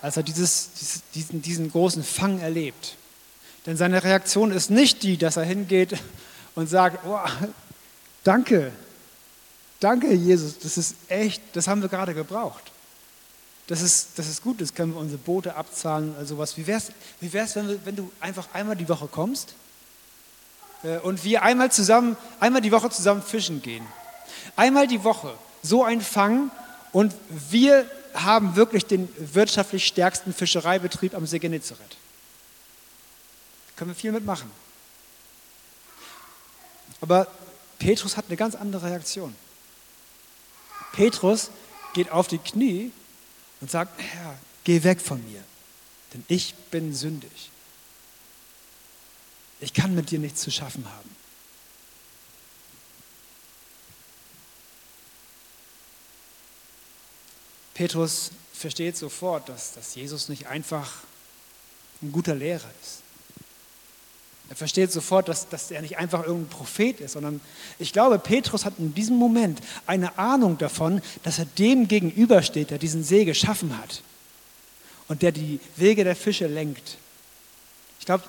als 0.01 0.17
er 0.17 0.23
dieses, 0.23 0.69
diesen, 1.15 1.41
diesen 1.41 1.71
großen 1.71 2.03
Fang 2.03 2.39
erlebt. 2.39 2.95
Denn 3.65 3.77
seine 3.77 4.03
Reaktion 4.03 4.51
ist 4.51 4.69
nicht 4.69 5.03
die, 5.03 5.17
dass 5.17 5.37
er 5.37 5.43
hingeht 5.43 5.97
und 6.55 6.67
sagt, 6.67 7.05
oh, 7.05 7.19
danke, 8.23 8.73
danke 9.79 10.13
Jesus, 10.13 10.59
das 10.59 10.77
ist 10.77 10.95
echt, 11.07 11.41
das 11.53 11.67
haben 11.67 11.81
wir 11.81 11.89
gerade 11.89 12.13
gebraucht 12.13 12.69
das 13.69 13.83
ist, 13.83 14.17
das 14.17 14.27
ist 14.27 14.41
gut, 14.41 14.59
das 14.61 14.73
können 14.73 14.95
wir 14.95 14.99
unsere 14.99 15.19
Boote 15.19 15.55
abzahlen, 15.55 16.15
also 16.17 16.39
was. 16.39 16.57
Wie 16.57 16.65
wäre 16.65 16.79
es, 16.79 16.91
wie 17.21 17.31
wär's, 17.31 17.55
wenn, 17.55 17.79
wenn 17.85 17.95
du 17.95 18.11
einfach 18.19 18.47
einmal 18.51 18.75
die 18.75 18.89
Woche 18.89 19.07
kommst 19.07 19.53
äh, 20.81 20.97
und 20.97 21.23
wir 21.23 21.43
einmal 21.43 21.71
zusammen, 21.71 22.17
einmal 22.39 22.61
die 22.61 22.71
Woche 22.71 22.89
zusammen 22.89 23.21
fischen 23.21 23.61
gehen. 23.61 23.85
Einmal 24.55 24.87
die 24.87 25.03
Woche 25.03 25.33
so 25.61 25.83
ein 25.83 26.01
Fang 26.01 26.51
und 26.91 27.13
wir 27.49 27.89
haben 28.13 28.55
wirklich 28.55 28.85
den 28.85 29.07
wirtschaftlich 29.17 29.85
stärksten 29.85 30.33
Fischereibetrieb 30.33 31.13
am 31.13 31.25
See 31.25 31.39
Genezareth. 31.39 31.91
Da 33.67 33.73
können 33.77 33.91
wir 33.91 33.95
viel 33.95 34.11
mitmachen. 34.11 34.49
Aber 37.01 37.27
Petrus 37.77 38.17
hat 38.17 38.25
eine 38.27 38.37
ganz 38.37 38.55
andere 38.55 38.89
Reaktion. 38.89 39.35
Petrus 40.91 41.49
geht 41.93 42.11
auf 42.11 42.27
die 42.27 42.39
Knie 42.39 42.91
und 43.61 43.71
sagt, 43.71 43.99
Herr, 44.01 44.37
geh 44.63 44.83
weg 44.83 44.99
von 45.01 45.23
mir, 45.31 45.43
denn 46.13 46.25
ich 46.27 46.55
bin 46.71 46.93
sündig. 46.93 47.51
Ich 49.61 49.73
kann 49.73 49.93
mit 49.93 50.11
dir 50.11 50.19
nichts 50.19 50.41
zu 50.41 50.51
schaffen 50.51 50.85
haben. 50.85 51.18
Petrus 57.79 58.31
versteht 58.51 58.97
sofort, 58.97 59.47
dass, 59.47 59.71
dass 59.71 59.95
Jesus 59.95 60.27
nicht 60.27 60.47
einfach 60.47 60.95
ein 62.01 62.11
guter 62.11 62.35
Lehrer 62.35 62.69
ist. 62.81 62.99
Er 64.49 64.57
versteht 64.57 64.91
sofort, 64.91 65.29
dass, 65.29 65.47
dass 65.47 65.71
er 65.71 65.81
nicht 65.81 65.97
einfach 65.97 66.25
irgendein 66.25 66.49
Prophet 66.49 66.99
ist, 66.99 67.13
sondern 67.13 67.39
ich 67.77 67.93
glaube, 67.93 68.19
Petrus 68.19 68.65
hat 68.65 68.73
in 68.79 68.93
diesem 68.93 69.15
Moment 69.15 69.61
eine 69.87 70.17
Ahnung 70.17 70.57
davon, 70.57 71.01
dass 71.23 71.39
er 71.39 71.45
dem 71.45 71.87
gegenübersteht, 71.87 72.69
der 72.69 72.79
diesen 72.79 73.05
See 73.05 73.23
geschaffen 73.23 73.77
hat 73.77 74.01
und 75.07 75.21
der 75.21 75.31
die 75.31 75.61
Wege 75.77 76.03
der 76.03 76.17
Fische 76.17 76.47
lenkt. 76.47 76.97
Ich 78.01 78.05
glaube, 78.05 78.25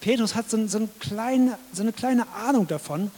Petrus 0.00 0.34
hat 0.34 0.48
so, 0.48 0.66
so, 0.66 0.78
eine 0.78 0.88
kleine, 0.98 1.58
so 1.74 1.82
eine 1.82 1.92
kleine 1.92 2.26
Ahnung 2.28 2.66
davon, 2.68 3.10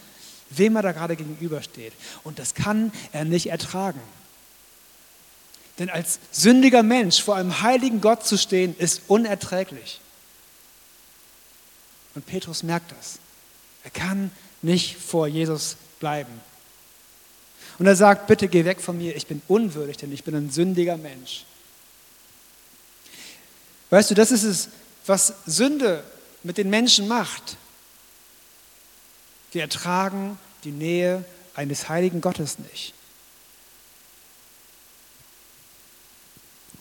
wem 0.51 0.75
er 0.75 0.83
da 0.83 0.90
gerade 0.90 1.14
gegenübersteht. 1.14 1.92
Und 2.25 2.40
das 2.40 2.55
kann 2.55 2.90
er 3.12 3.25
nicht 3.25 3.51
ertragen. 3.51 4.01
Denn 5.79 5.91
als 5.91 6.19
sündiger 6.31 6.83
Mensch 6.83 7.23
vor 7.23 7.37
einem 7.37 7.61
heiligen 7.61 8.01
Gott 8.01 8.27
zu 8.27 8.39
stehen, 8.39 8.77
ist 8.79 9.03
unerträglich. 9.09 10.01
Und 12.15 12.25
Petrus 12.27 12.62
merkt 12.62 12.93
das. 12.93 13.19
Er 13.85 13.91
kann 13.91 14.31
nicht 14.62 14.97
vor 14.97 15.29
Jesus 15.29 15.77
bleiben. 16.01 16.41
Und 17.79 17.87
er 17.87 17.97
sagt, 17.97 18.27
bitte 18.27 18.49
geh 18.49 18.65
weg 18.65 18.81
von 18.81 18.97
mir, 18.97 19.15
ich 19.17 19.27
bin 19.27 19.43
unwürdig, 19.49 19.99
denn 19.99 20.12
ich 20.12 20.25
bin 20.25 20.35
ein 20.35 20.51
sündiger 20.51 20.97
Mensch. 20.97 21.45
Weißt 23.91 24.11
du, 24.11 24.15
das 24.15 24.31
ist 24.31 24.45
es, 24.45 24.69
was 25.05 25.35
Sünde 25.45 26.03
mit 26.43 26.59
den 26.59 26.71
Menschen 26.71 27.07
macht. 27.07 27.57
Wir 29.53 29.62
ertragen 29.62 30.39
die 30.65 30.73
Nähe 30.73 31.25
eines 31.55 31.89
heiligen 31.89 32.21
Gottes 32.21 32.59
nicht. 32.59 32.95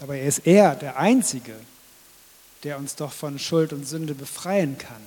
Aber 0.01 0.15
er 0.15 0.25
ist 0.25 0.45
er 0.45 0.75
der 0.75 0.97
Einzige, 0.97 1.55
der 2.63 2.77
uns 2.77 2.95
doch 2.95 3.13
von 3.13 3.39
Schuld 3.39 3.73
und 3.73 3.87
Sünde 3.87 4.15
befreien 4.15 4.77
kann. 4.77 5.01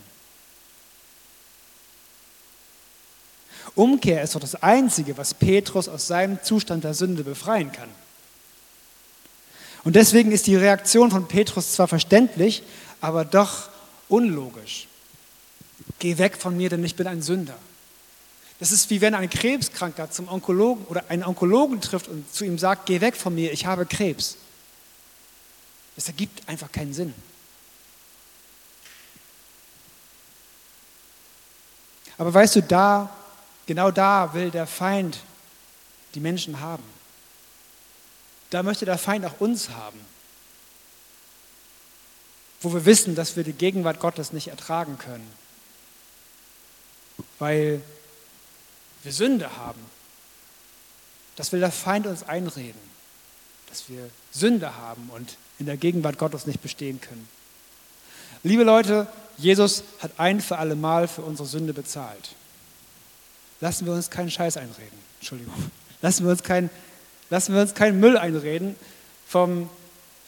Umkehr 3.74 4.22
ist 4.22 4.34
doch 4.34 4.40
das 4.40 4.56
Einzige, 4.56 5.16
was 5.18 5.34
Petrus 5.34 5.88
aus 5.88 6.06
seinem 6.06 6.42
Zustand 6.42 6.84
der 6.84 6.94
Sünde 6.94 7.22
befreien 7.22 7.70
kann. 7.70 7.88
Und 9.84 9.94
deswegen 9.96 10.32
ist 10.32 10.46
die 10.46 10.56
Reaktion 10.56 11.10
von 11.10 11.28
Petrus 11.28 11.72
zwar 11.72 11.88
verständlich, 11.88 12.62
aber 13.00 13.24
doch 13.24 13.68
unlogisch. 14.08 14.88
Geh 15.98 16.18
weg 16.18 16.36
von 16.36 16.56
mir, 16.56 16.70
denn 16.70 16.84
ich 16.84 16.96
bin 16.96 17.06
ein 17.06 17.22
Sünder. 17.22 17.56
Das 18.58 18.72
ist 18.72 18.90
wie 18.90 19.00
wenn 19.00 19.14
ein 19.14 19.30
Krebskranker 19.30 20.10
zum 20.10 20.28
Onkologen 20.28 20.84
oder 20.86 21.04
einen 21.08 21.22
Onkologen 21.22 21.80
trifft 21.80 22.08
und 22.08 22.32
zu 22.34 22.44
ihm 22.44 22.58
sagt, 22.58 22.86
geh 22.86 23.00
weg 23.00 23.14
von 23.14 23.34
mir, 23.34 23.52
ich 23.52 23.66
habe 23.66 23.86
Krebs. 23.86 24.36
Das 25.98 26.06
ergibt 26.06 26.48
einfach 26.48 26.70
keinen 26.70 26.94
Sinn. 26.94 27.12
Aber 32.16 32.32
weißt 32.32 32.54
du, 32.54 32.62
da, 32.62 33.10
genau 33.66 33.90
da 33.90 34.32
will 34.32 34.52
der 34.52 34.68
Feind 34.68 35.18
die 36.14 36.20
Menschen 36.20 36.60
haben. 36.60 36.84
Da 38.50 38.62
möchte 38.62 38.84
der 38.84 38.96
Feind 38.96 39.26
auch 39.26 39.40
uns 39.40 39.70
haben. 39.70 39.98
Wo 42.60 42.72
wir 42.72 42.84
wissen, 42.84 43.16
dass 43.16 43.34
wir 43.34 43.42
die 43.42 43.52
Gegenwart 43.52 43.98
Gottes 43.98 44.32
nicht 44.32 44.46
ertragen 44.46 44.98
können. 44.98 45.28
Weil 47.40 47.82
wir 49.02 49.12
Sünde 49.12 49.56
haben. 49.56 49.84
Das 51.34 51.50
will 51.50 51.58
der 51.58 51.72
Feind 51.72 52.06
uns 52.06 52.22
einreden. 52.22 52.97
Dass 53.68 53.88
wir 53.88 54.10
Sünde 54.32 54.76
haben 54.76 55.10
und 55.14 55.36
in 55.58 55.66
der 55.66 55.76
Gegenwart 55.76 56.18
Gottes 56.18 56.46
nicht 56.46 56.62
bestehen 56.62 57.00
können. 57.00 57.28
Liebe 58.42 58.62
Leute, 58.62 59.06
Jesus 59.36 59.82
hat 60.00 60.12
ein 60.18 60.40
für 60.40 60.58
alle 60.58 60.76
Mal 60.76 61.08
für 61.08 61.22
unsere 61.22 61.48
Sünde 61.48 61.72
bezahlt. 61.72 62.30
Lassen 63.60 63.86
wir 63.86 63.92
uns 63.92 64.10
keinen 64.10 64.30
Scheiß 64.30 64.56
einreden. 64.56 64.98
Entschuldigung. 65.18 65.54
Lassen 66.00 66.24
wir 66.24 66.30
uns 66.30 66.42
keinen, 66.42 66.70
lassen 67.30 67.54
wir 67.54 67.60
uns 67.60 67.74
keinen 67.74 67.98
Müll 67.98 68.16
einreden 68.16 68.76
vom, 69.26 69.68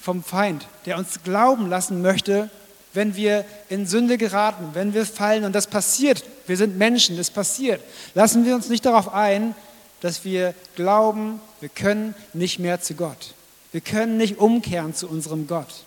vom 0.00 0.24
Feind, 0.24 0.66
der 0.86 0.98
uns 0.98 1.22
glauben 1.22 1.68
lassen 1.68 2.02
möchte, 2.02 2.50
wenn 2.92 3.14
wir 3.14 3.44
in 3.68 3.86
Sünde 3.86 4.18
geraten, 4.18 4.70
wenn 4.72 4.94
wir 4.94 5.06
fallen 5.06 5.44
und 5.44 5.54
das 5.54 5.68
passiert. 5.68 6.24
Wir 6.46 6.56
sind 6.56 6.76
Menschen, 6.76 7.16
das 7.16 7.30
passiert. 7.30 7.80
Lassen 8.14 8.44
wir 8.44 8.56
uns 8.56 8.68
nicht 8.68 8.84
darauf 8.84 9.14
ein, 9.14 9.54
dass 10.00 10.24
wir 10.24 10.54
glauben, 10.76 11.40
wir 11.60 11.68
können 11.68 12.14
nicht 12.32 12.58
mehr 12.58 12.80
zu 12.80 12.94
Gott. 12.94 13.34
Wir 13.72 13.80
können 13.80 14.16
nicht 14.16 14.38
umkehren 14.38 14.94
zu 14.94 15.08
unserem 15.08 15.46
Gott. 15.46 15.84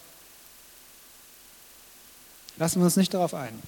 Lassen 2.58 2.80
wir 2.80 2.86
uns 2.86 2.96
nicht 2.96 3.14
darauf 3.14 3.34
ein. 3.34 3.62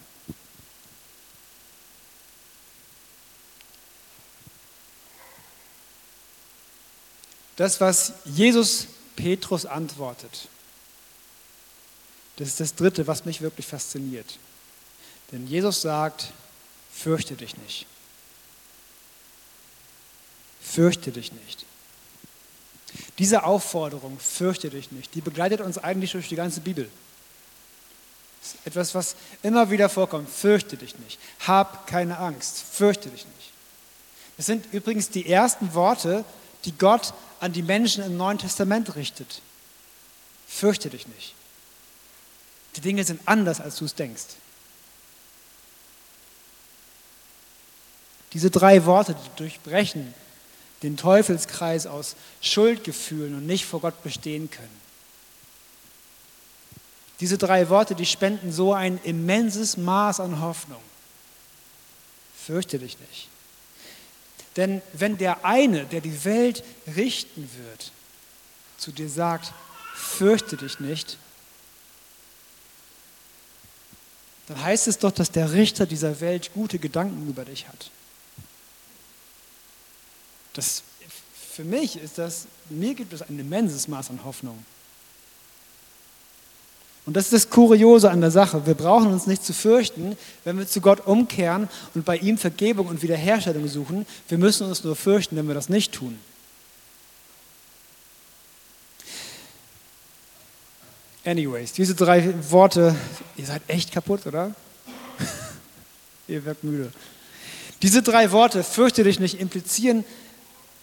Das, 7.56 7.80
was 7.80 8.14
Jesus 8.26 8.88
Petrus 9.16 9.66
antwortet, 9.66 10.50
das 12.36 12.50
ist 12.50 12.60
das 12.60 12.76
Dritte, 12.76 13.08
was 13.08 13.26
mich 13.26 13.42
wirklich 13.42 13.66
fasziniert. 13.66 14.40
Denn 15.32 15.48
Jesus 15.48 15.82
sagt, 15.82 16.34
fürchte 16.92 17.36
dich 17.36 17.58
nicht. 17.58 17.88
Fürchte 20.66 21.12
dich 21.12 21.32
nicht. 21.32 21.66
Diese 23.20 23.44
Aufforderung, 23.44 24.20
fürchte 24.20 24.70
dich 24.70 24.92
nicht, 24.92 25.14
die 25.16 25.22
begleitet 25.22 25.62
uns 25.62 25.78
eigentlich 25.78 26.12
durch 26.12 26.28
die 26.28 26.36
ganze 26.36 26.62
Bibel. 26.62 26.90
Das 28.42 28.54
ist 28.54 28.68
etwas, 28.68 28.96
was 28.96 29.16
immer 29.42 29.72
wieder 29.72 29.90
vorkommt. 29.90 30.30
Fürchte 30.30 30.78
dich 30.78 30.98
nicht. 31.00 31.20
Hab 31.48 31.88
keine 31.88 32.20
Angst. 32.20 32.64
Fürchte 32.72 33.10
dich 33.10 33.26
nicht. 33.26 33.52
Das 34.38 34.46
sind 34.46 34.72
übrigens 34.72 35.10
die 35.10 35.28
ersten 35.28 35.74
Worte, 35.74 36.24
die 36.66 36.74
Gott 36.74 37.14
an 37.40 37.54
die 37.54 37.64
Menschen 37.64 38.04
im 38.04 38.18
Neuen 38.18 38.38
Testament 38.38 38.96
richtet. 38.96 39.42
Fürchte 40.48 40.90
dich 40.90 41.08
nicht. 41.08 41.34
Die 42.76 42.82
Dinge 42.82 43.04
sind 43.04 43.22
anders, 43.26 43.62
als 43.62 43.78
du 43.78 43.86
es 43.86 43.96
denkst. 43.96 44.26
Diese 48.34 48.52
drei 48.52 48.86
Worte 48.86 49.16
die 49.16 49.38
durchbrechen 49.38 50.14
den 50.84 50.98
Teufelskreis 50.98 51.88
aus 51.88 52.16
Schuldgefühlen 52.42 53.36
und 53.36 53.46
nicht 53.46 53.66
vor 53.66 53.82
Gott 53.82 54.04
bestehen 54.04 54.50
können. 54.50 54.86
Diese 57.20 57.38
drei 57.38 57.70
Worte, 57.70 57.96
die 57.96 58.06
spenden 58.06 58.52
so 58.52 58.74
ein 58.74 59.00
immenses 59.04 59.78
Maß 59.78 60.20
an 60.20 60.42
Hoffnung. 60.42 60.82
Fürchte 62.38 62.78
dich 62.78 63.00
nicht. 63.00 63.30
Denn 64.58 64.82
wenn 64.94 65.18
der 65.18 65.46
eine, 65.46 65.86
der 65.86 66.02
die 66.02 66.24
Welt 66.26 66.64
richten 66.96 67.50
wird, 67.66 67.92
zu 68.78 68.92
dir 68.92 69.10
sagt, 69.10 69.54
fürchte 69.96 70.58
dich 70.58 70.80
nicht, 70.80 71.18
dann 74.48 74.62
heißt 74.62 74.88
es 74.88 75.00
doch, 75.00 75.12
dass 75.12 75.32
der 75.32 75.54
Richter 75.54 75.86
dieser 75.86 76.20
Welt 76.22 76.52
gute 76.54 76.80
Gedanken 76.80 77.28
über 77.28 77.46
dich 77.46 77.68
hat. 77.68 77.90
Das, 80.56 80.84
für 81.52 81.64
mich 81.64 81.98
ist 81.98 82.18
das, 82.18 82.48
mir 82.70 82.96
gibt 82.96 83.14
es 83.14 83.22
ein 83.22 83.38
immenses 83.38 83.88
Maß 83.88 84.10
an 84.10 84.22
Hoffnung. 84.26 84.66
Und 87.06 87.16
das 87.16 87.26
ist 87.26 87.34
das 87.34 87.50
Kuriose 87.52 88.10
an 88.10 88.22
der 88.22 88.32
Sache. 88.32 88.66
Wir 88.66 88.74
brauchen 88.74 89.14
uns 89.14 89.28
nicht 89.28 89.44
zu 89.44 89.54
fürchten, 89.54 90.18
wenn 90.44 90.58
wir 90.58 90.68
zu 90.68 90.82
Gott 90.82 91.06
umkehren 91.06 91.70
und 91.94 92.04
bei 92.04 92.18
ihm 92.18 92.40
Vergebung 92.40 92.88
und 92.88 93.04
Wiederherstellung 93.04 93.68
suchen. 93.68 94.08
Wir 94.28 94.40
müssen 94.40 94.68
uns 94.68 94.84
nur 94.84 94.96
fürchten, 94.96 95.36
wenn 95.36 95.48
wir 95.48 95.54
das 95.54 95.70
nicht 95.70 95.92
tun. 95.92 96.18
Anyways, 101.24 101.74
diese 101.74 101.96
drei 101.96 102.34
Worte, 102.52 102.96
ihr 103.36 103.46
seid 103.46 103.62
echt 103.68 103.92
kaputt, 103.92 104.26
oder? 104.28 104.54
Ihr 106.28 106.46
wirkt 106.46 106.64
müde. 106.64 106.92
Diese 107.82 108.02
drei 108.04 108.32
Worte, 108.32 108.64
fürchte 108.64 109.04
dich 109.04 109.20
nicht, 109.20 109.40
implizieren 109.40 110.06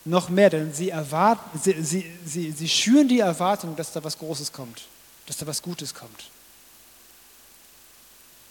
noch 0.04 0.28
mehr, 0.28 0.50
denn 0.50 0.72
sie, 0.72 0.90
erwarten, 0.90 1.58
sie, 1.58 1.82
sie, 1.82 2.10
sie, 2.24 2.52
sie 2.52 2.68
schüren 2.68 3.08
die 3.08 3.20
Erwartung, 3.20 3.76
dass 3.76 3.92
da 3.92 4.02
was 4.02 4.18
Großes 4.18 4.52
kommt, 4.52 4.82
dass 5.26 5.36
da 5.36 5.46
was 5.46 5.62
Gutes 5.62 5.94
kommt. 5.94 6.30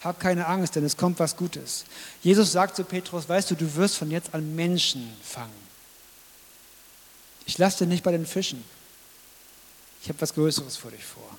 Hab 0.01 0.19
keine 0.19 0.47
Angst, 0.47 0.75
denn 0.75 0.83
es 0.83 0.97
kommt 0.97 1.19
was 1.19 1.35
Gutes. 1.35 1.85
Jesus 2.23 2.51
sagt 2.51 2.75
zu 2.75 2.83
Petrus, 2.83 3.29
weißt 3.29 3.51
du, 3.51 3.55
du 3.55 3.75
wirst 3.75 3.97
von 3.97 4.09
jetzt 4.09 4.33
an 4.33 4.55
Menschen 4.55 5.11
fangen. 5.23 5.71
Ich 7.45 7.57
lasse 7.57 7.79
dir 7.79 7.87
nicht 7.87 8.03
bei 8.03 8.11
den 8.11 8.25
Fischen. 8.25 8.63
Ich 10.01 10.09
habe 10.09 10.19
was 10.21 10.33
Größeres 10.33 10.77
für 10.77 10.89
dich 10.89 11.03
vor. 11.03 11.29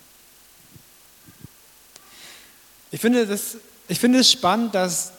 Ich 2.93 3.01
finde, 3.01 3.27
das, 3.27 3.57
ich 3.89 3.99
finde 3.99 4.21
es 4.21 4.31
spannend, 4.31 4.75
dass, 4.75 5.13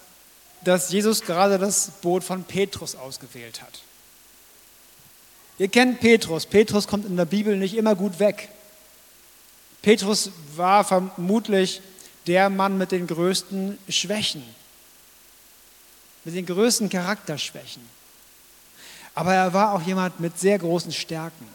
dass 0.63 0.91
Jesus 0.91 1.21
gerade 1.21 1.57
das 1.57 1.91
Boot 2.01 2.23
von 2.23 2.43
Petrus 2.43 2.95
ausgewählt 2.95 3.61
hat. 3.61 3.81
Ihr 5.57 5.67
kennt 5.67 5.99
Petrus. 5.99 6.45
Petrus 6.45 6.87
kommt 6.87 7.05
in 7.05 7.15
der 7.15 7.25
Bibel 7.25 7.57
nicht 7.57 7.75
immer 7.75 7.95
gut 7.95 8.19
weg. 8.19 8.49
Petrus 9.81 10.31
war 10.55 10.83
vermutlich 10.83 11.81
der 12.25 12.49
Mann 12.49 12.77
mit 12.77 12.91
den 12.91 13.05
größten 13.05 13.77
Schwächen, 13.89 14.43
mit 16.23 16.35
den 16.35 16.45
größten 16.45 16.89
Charakterschwächen. 16.89 17.83
Aber 19.13 19.33
er 19.33 19.53
war 19.53 19.73
auch 19.73 19.81
jemand 19.81 20.19
mit 20.19 20.39
sehr 20.39 20.57
großen 20.57 20.91
Stärken. 20.91 21.47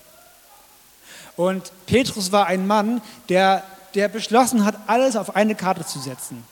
Und 1.37 1.73
Petrus 1.87 2.33
war 2.33 2.47
ein 2.47 2.67
Mann, 2.67 3.01
der, 3.29 3.65
der 3.95 4.09
beschlossen 4.09 4.65
hat, 4.65 4.77
alles 4.87 5.17
auf 5.17 5.35
eine 5.35 5.55
Karte 5.55 5.87
zu 5.87 5.99
setzen. 5.99 6.45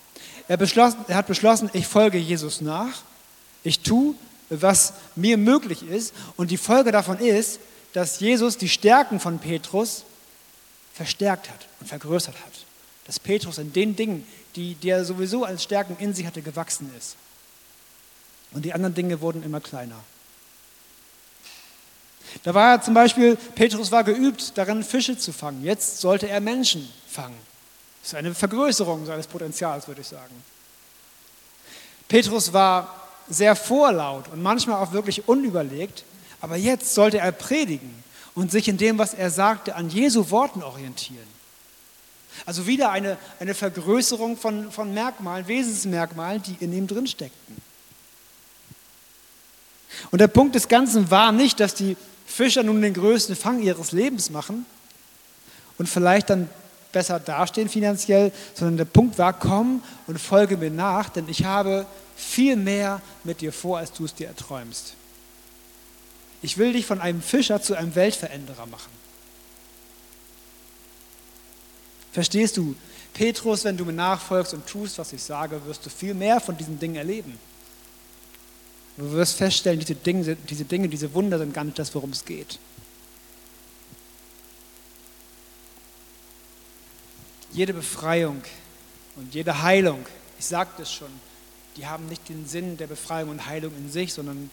Er, 0.48 0.56
beschlossen, 0.56 1.04
er 1.08 1.16
hat 1.16 1.26
beschlossen, 1.26 1.70
ich 1.72 1.86
folge 1.86 2.18
Jesus 2.18 2.60
nach, 2.60 3.02
ich 3.64 3.80
tue, 3.80 4.14
was 4.50 4.92
mir 5.14 5.36
möglich 5.36 5.82
ist. 5.88 6.14
Und 6.36 6.50
die 6.50 6.56
Folge 6.56 6.92
davon 6.92 7.18
ist, 7.18 7.60
dass 7.92 8.20
Jesus 8.20 8.58
die 8.58 8.68
Stärken 8.68 9.20
von 9.20 9.38
Petrus 9.38 10.04
verstärkt 10.94 11.50
hat 11.50 11.66
und 11.80 11.86
vergrößert 11.86 12.34
hat. 12.34 12.52
Dass 13.06 13.20
Petrus 13.20 13.58
in 13.58 13.72
den 13.72 13.96
Dingen, 13.96 14.26
die, 14.54 14.74
die 14.74 14.90
er 14.90 15.04
sowieso 15.04 15.44
als 15.44 15.62
Stärken 15.62 15.96
in 15.98 16.14
sich 16.14 16.26
hatte, 16.26 16.42
gewachsen 16.42 16.90
ist. 16.98 17.16
Und 18.52 18.64
die 18.64 18.72
anderen 18.72 18.94
Dinge 18.94 19.20
wurden 19.20 19.42
immer 19.42 19.60
kleiner. 19.60 20.02
Da 22.42 22.54
war 22.54 22.72
er 22.72 22.82
zum 22.82 22.94
Beispiel, 22.94 23.36
Petrus 23.54 23.90
war 23.92 24.04
geübt, 24.04 24.56
darin 24.56 24.82
Fische 24.82 25.16
zu 25.16 25.32
fangen. 25.32 25.64
Jetzt 25.64 26.00
sollte 26.00 26.28
er 26.28 26.40
Menschen 26.40 26.88
fangen. 27.08 27.36
Das 28.02 28.12
ist 28.12 28.14
eine 28.14 28.34
Vergrößerung 28.34 29.06
seines 29.06 29.26
Potenzials, 29.26 29.88
würde 29.88 30.00
ich 30.00 30.06
sagen. 30.06 30.34
Petrus 32.08 32.52
war 32.52 33.05
sehr 33.28 33.56
vorlaut 33.56 34.28
und 34.32 34.42
manchmal 34.42 34.82
auch 34.82 34.92
wirklich 34.92 35.28
unüberlegt, 35.28 36.04
aber 36.40 36.56
jetzt 36.56 36.94
sollte 36.94 37.18
er 37.18 37.32
predigen 37.32 38.02
und 38.34 38.50
sich 38.50 38.68
in 38.68 38.76
dem, 38.76 38.98
was 38.98 39.14
er 39.14 39.30
sagte, 39.30 39.74
an 39.74 39.88
Jesu 39.88 40.30
Worten 40.30 40.62
orientieren. 40.62 41.26
Also 42.44 42.66
wieder 42.66 42.90
eine, 42.90 43.16
eine 43.40 43.54
Vergrößerung 43.54 44.36
von, 44.36 44.70
von 44.70 44.92
Merkmalen, 44.92 45.48
Wesensmerkmalen, 45.48 46.42
die 46.42 46.56
in 46.60 46.72
ihm 46.72 46.86
drin 46.86 47.06
steckten. 47.06 47.56
Und 50.10 50.20
der 50.20 50.28
Punkt 50.28 50.54
des 50.54 50.68
Ganzen 50.68 51.10
war 51.10 51.32
nicht, 51.32 51.60
dass 51.60 51.74
die 51.74 51.96
Fischer 52.26 52.62
nun 52.62 52.82
den 52.82 52.92
größten 52.92 53.36
Fang 53.36 53.62
ihres 53.62 53.92
Lebens 53.92 54.30
machen 54.30 54.66
und 55.78 55.88
vielleicht 55.88 56.28
dann 56.28 56.50
besser 56.92 57.20
dastehen 57.20 57.68
finanziell, 57.68 58.32
sondern 58.54 58.76
der 58.78 58.84
Punkt 58.84 59.18
war, 59.18 59.32
komm 59.32 59.82
und 60.06 60.20
folge 60.20 60.56
mir 60.56 60.70
nach, 60.70 61.08
denn 61.08 61.28
ich 61.28 61.44
habe 61.44 61.86
viel 62.16 62.56
mehr 62.56 63.00
mit 63.24 63.40
dir 63.40 63.52
vor, 63.52 63.78
als 63.78 63.92
du 63.92 64.04
es 64.04 64.14
dir 64.14 64.28
erträumst. 64.28 64.94
Ich 66.42 66.58
will 66.58 66.72
dich 66.72 66.86
von 66.86 67.00
einem 67.00 67.22
Fischer 67.22 67.60
zu 67.60 67.74
einem 67.74 67.94
Weltveränderer 67.94 68.66
machen. 68.66 68.90
Verstehst 72.12 72.56
du? 72.56 72.74
Petrus, 73.12 73.64
wenn 73.64 73.76
du 73.76 73.84
mir 73.84 73.92
nachfolgst 73.92 74.54
und 74.54 74.66
tust, 74.66 74.98
was 74.98 75.12
ich 75.12 75.22
sage, 75.22 75.60
wirst 75.66 75.84
du 75.84 75.90
viel 75.90 76.14
mehr 76.14 76.40
von 76.40 76.56
diesen 76.56 76.78
Dingen 76.78 76.96
erleben. 76.96 77.38
Du 78.96 79.10
wirst 79.12 79.36
feststellen, 79.36 79.80
diese 79.80 79.94
Dinge, 79.94 80.36
diese 80.36 80.64
Dinge, 80.64 80.88
diese 80.88 81.12
Wunder 81.12 81.38
sind 81.38 81.52
gar 81.52 81.64
nicht 81.64 81.78
das, 81.78 81.94
worum 81.94 82.10
es 82.10 82.24
geht. 82.24 82.58
Jede 87.52 87.72
Befreiung 87.72 88.42
und 89.16 89.34
jede 89.34 89.62
Heilung, 89.62 90.04
ich 90.38 90.46
sagte 90.46 90.82
es 90.82 90.92
schon, 90.92 91.10
die 91.76 91.86
haben 91.86 92.06
nicht 92.06 92.28
den 92.28 92.46
Sinn 92.46 92.76
der 92.76 92.86
Befreiung 92.86 93.30
und 93.30 93.46
Heilung 93.46 93.74
in 93.76 93.90
sich, 93.90 94.12
sondern 94.12 94.50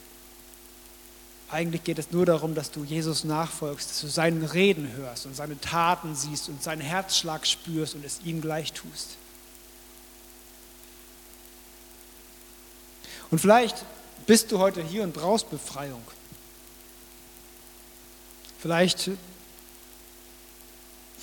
eigentlich 1.50 1.84
geht 1.84 2.00
es 2.00 2.12
nur 2.12 2.26
darum, 2.26 2.56
dass 2.56 2.72
du 2.72 2.84
Jesus 2.84 3.24
nachfolgst, 3.24 3.90
dass 3.90 4.02
du 4.02 4.08
seinen 4.08 4.44
Reden 4.44 4.92
hörst 4.94 5.26
und 5.26 5.36
seine 5.36 5.60
Taten 5.60 6.16
siehst 6.16 6.50
und 6.50 6.64
seinen 6.64 6.82
Herzschlag 6.82 7.46
spürst 7.46 7.96
und 7.96 8.04
es 8.04 8.22
ihm 8.26 8.42
gleich 8.42 8.74
tust. 8.74 9.18
Und 13.30 13.40
vielleicht 13.40 13.86
bist 14.26 14.52
du 14.52 14.60
heute 14.60 14.82
hier 14.82 15.04
und 15.04 15.14
brauchst 15.14 15.50
Befreiung. 15.50 16.02
Vielleicht 18.60 19.12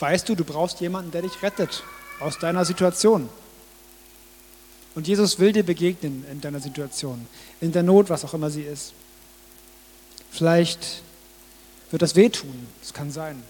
weißt 0.01 0.29
du, 0.29 0.35
du 0.35 0.45
brauchst 0.45 0.81
jemanden, 0.81 1.11
der 1.11 1.23
dich 1.23 1.43
rettet 1.43 1.83
aus 2.21 2.39
deiner 2.39 2.65
Situation. 2.65 3.29
Und 4.95 5.07
Jesus 5.07 5.39
will 5.39 5.53
dir 5.53 5.63
begegnen 5.63 6.25
in 6.31 6.41
deiner 6.41 6.61
Situation, 6.61 7.27
in 7.61 7.73
der 7.73 7.83
Not, 7.83 8.11
was 8.11 8.25
auch 8.25 8.35
immer 8.35 8.51
sie 8.51 8.63
ist. 8.63 8.93
Vielleicht 10.31 11.03
wird 11.91 12.03
das 12.03 12.17
wehtun, 12.17 12.67
das 12.81 12.93
kann 12.93 13.11
sein, 13.11 13.43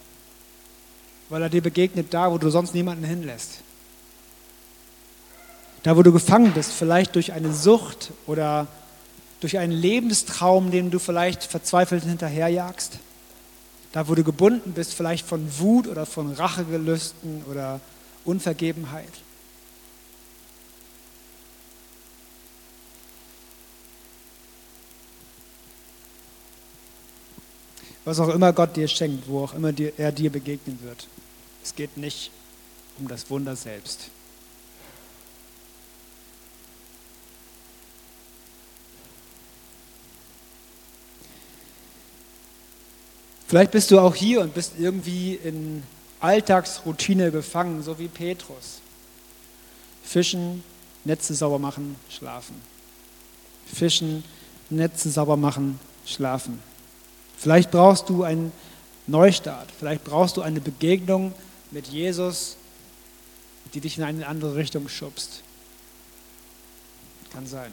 weil 1.29 1.43
er 1.43 1.49
dir 1.49 1.63
begegnet 1.63 2.13
da, 2.13 2.31
wo 2.31 2.39
du 2.39 2.51
sonst 2.51 2.75
niemanden 2.75 3.05
hinlässt. 3.05 3.61
Da, 5.83 5.97
wo 5.97 6.03
du 6.03 6.13
gefangen 6.13 6.53
bist, 6.53 6.73
vielleicht 6.73 7.15
durch 7.15 7.33
eine 7.33 7.55
Sucht 7.55 8.11
oder 8.27 8.67
durch 9.41 9.57
einen 9.57 9.73
Lebenstraum, 9.73 10.71
den 10.71 10.91
du 10.91 10.99
vielleicht 10.99 11.43
verzweifelt 11.43 12.05
hinterherjagst. 12.05 12.99
Da, 13.93 14.09
wo 14.09 14.15
du 14.15 14.23
gebunden 14.23 14.73
bist, 14.73 14.95
vielleicht 14.95 15.27
von 15.27 15.47
Wut 15.59 15.89
oder 15.89 16.07
von 16.07 16.33
Rachegelüsten 16.33 17.45
oder 17.49 17.81
Unvergebenheit. 18.25 19.13
was 28.05 28.19
auch 28.19 28.29
immer 28.29 28.53
Gott 28.53 28.77
dir 28.77 28.89
schenkt, 28.89 29.29
wo 29.29 29.45
auch 29.45 29.55
immer 29.55 29.73
er 29.97 30.11
dir 30.11 30.31
begegnen 30.31 30.81
wird. 30.83 31.07
Es 31.63 31.75
geht 31.75 31.97
nicht 31.97 32.33
um 32.99 33.07
das 33.07 33.31
Wunder 33.31 33.55
selbst. 33.55 34.11
Vielleicht 43.51 43.73
bist 43.73 43.91
du 43.91 43.99
auch 43.99 44.15
hier 44.15 44.43
und 44.43 44.55
bist 44.55 44.75
irgendwie 44.79 45.35
in 45.35 45.83
Alltagsroutine 46.21 47.33
gefangen, 47.33 47.83
so 47.83 47.99
wie 47.99 48.07
Petrus. 48.07 48.79
Fischen, 50.05 50.63
Netze 51.05 51.35
sauber 51.35 51.59
machen, 51.59 51.97
schlafen. 52.09 52.55
Fischen, 53.67 54.23
Netze 54.69 55.11
sauber 55.11 55.37
machen, 55.37 55.81
schlafen. 56.07 56.63
Vielleicht 57.39 57.73
brauchst 57.73 58.09
du 58.09 58.23
einen 58.23 58.53
Neustart, 59.09 59.69
vielleicht 59.77 60.05
brauchst 60.05 60.37
du 60.37 60.43
eine 60.43 60.61
Begegnung 60.61 61.33
mit 61.73 61.89
Jesus, 61.89 62.57
die 63.75 63.81
dich 63.81 63.99
in 63.99 64.05
eine 64.05 64.29
andere 64.29 64.55
Richtung 64.55 64.89
schubst. 64.89 65.43
Kann 67.33 67.49
sein. 67.49 67.73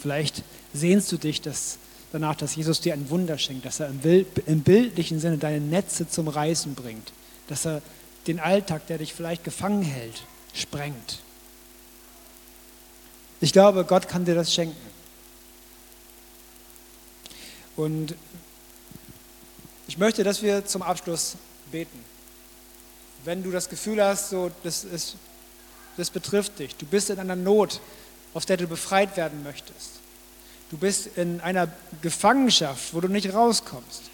Vielleicht 0.00 0.42
sehnst 0.74 1.12
du 1.12 1.18
dich 1.18 1.40
dass, 1.40 1.78
danach, 2.12 2.36
dass 2.36 2.54
Jesus 2.54 2.80
dir 2.80 2.92
ein 2.92 3.10
Wunder 3.10 3.38
schenkt, 3.38 3.64
dass 3.64 3.80
er 3.80 3.88
im, 3.88 4.26
im 4.46 4.60
bildlichen 4.60 5.18
Sinne 5.18 5.38
deine 5.38 5.60
Netze 5.60 6.08
zum 6.08 6.28
Reißen 6.28 6.74
bringt, 6.74 7.12
dass 7.48 7.66
er 7.66 7.82
den 8.26 8.38
Alltag, 8.38 8.86
der 8.86 8.98
dich 8.98 9.14
vielleicht 9.14 9.44
gefangen 9.44 9.82
hält, 9.82 10.22
sprengt. 10.54 11.20
Ich 13.40 13.52
glaube, 13.52 13.84
Gott 13.84 14.08
kann 14.08 14.24
dir 14.24 14.34
das 14.34 14.54
schenken. 14.54 14.76
Und 17.74 18.14
ich 19.88 19.98
möchte, 19.98 20.22
dass 20.22 20.42
wir 20.42 20.64
zum 20.66 20.82
Abschluss 20.82 21.36
beten. 21.72 21.98
Wenn 23.24 23.42
du 23.42 23.50
das 23.50 23.68
Gefühl 23.68 24.02
hast, 24.02 24.30
so, 24.30 24.50
das, 24.62 24.84
ist, 24.84 25.16
das 25.96 26.10
betrifft 26.10 26.58
dich, 26.58 26.76
du 26.76 26.86
bist 26.86 27.10
in 27.10 27.18
einer 27.18 27.36
Not, 27.36 27.80
aus 28.34 28.46
der 28.46 28.56
du 28.58 28.66
befreit 28.66 29.16
werden 29.16 29.42
möchtest. 29.42 30.01
Du 30.72 30.78
bist 30.78 31.18
in 31.18 31.42
einer 31.42 31.68
Gefangenschaft, 32.00 32.94
wo 32.94 33.02
du 33.02 33.08
nicht 33.08 33.34
rauskommst. 33.34 34.04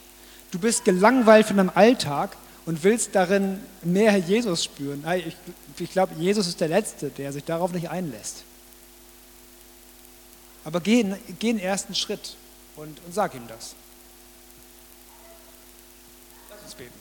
Du 0.50 0.58
bist 0.58 0.84
gelangweilt 0.84 1.46
von 1.46 1.56
deinem 1.56 1.70
Alltag 1.72 2.36
und 2.66 2.82
willst 2.82 3.14
darin 3.14 3.60
mehr 3.82 4.16
Jesus 4.16 4.64
spüren. 4.64 5.04
ich 5.78 5.92
glaube, 5.92 6.16
Jesus 6.16 6.48
ist 6.48 6.60
der 6.60 6.66
Letzte, 6.66 7.10
der 7.10 7.32
sich 7.32 7.44
darauf 7.44 7.72
nicht 7.72 7.90
einlässt. 7.90 8.42
Aber 10.64 10.80
geh, 10.80 11.06
geh 11.38 11.52
den 11.52 11.60
ersten 11.60 11.94
Schritt 11.94 12.34
und, 12.74 12.98
und 13.06 13.14
sag 13.14 13.36
ihm 13.36 13.46
das. 13.46 13.76
Lass 16.50 16.62
uns 16.64 16.74
beten. 16.74 16.97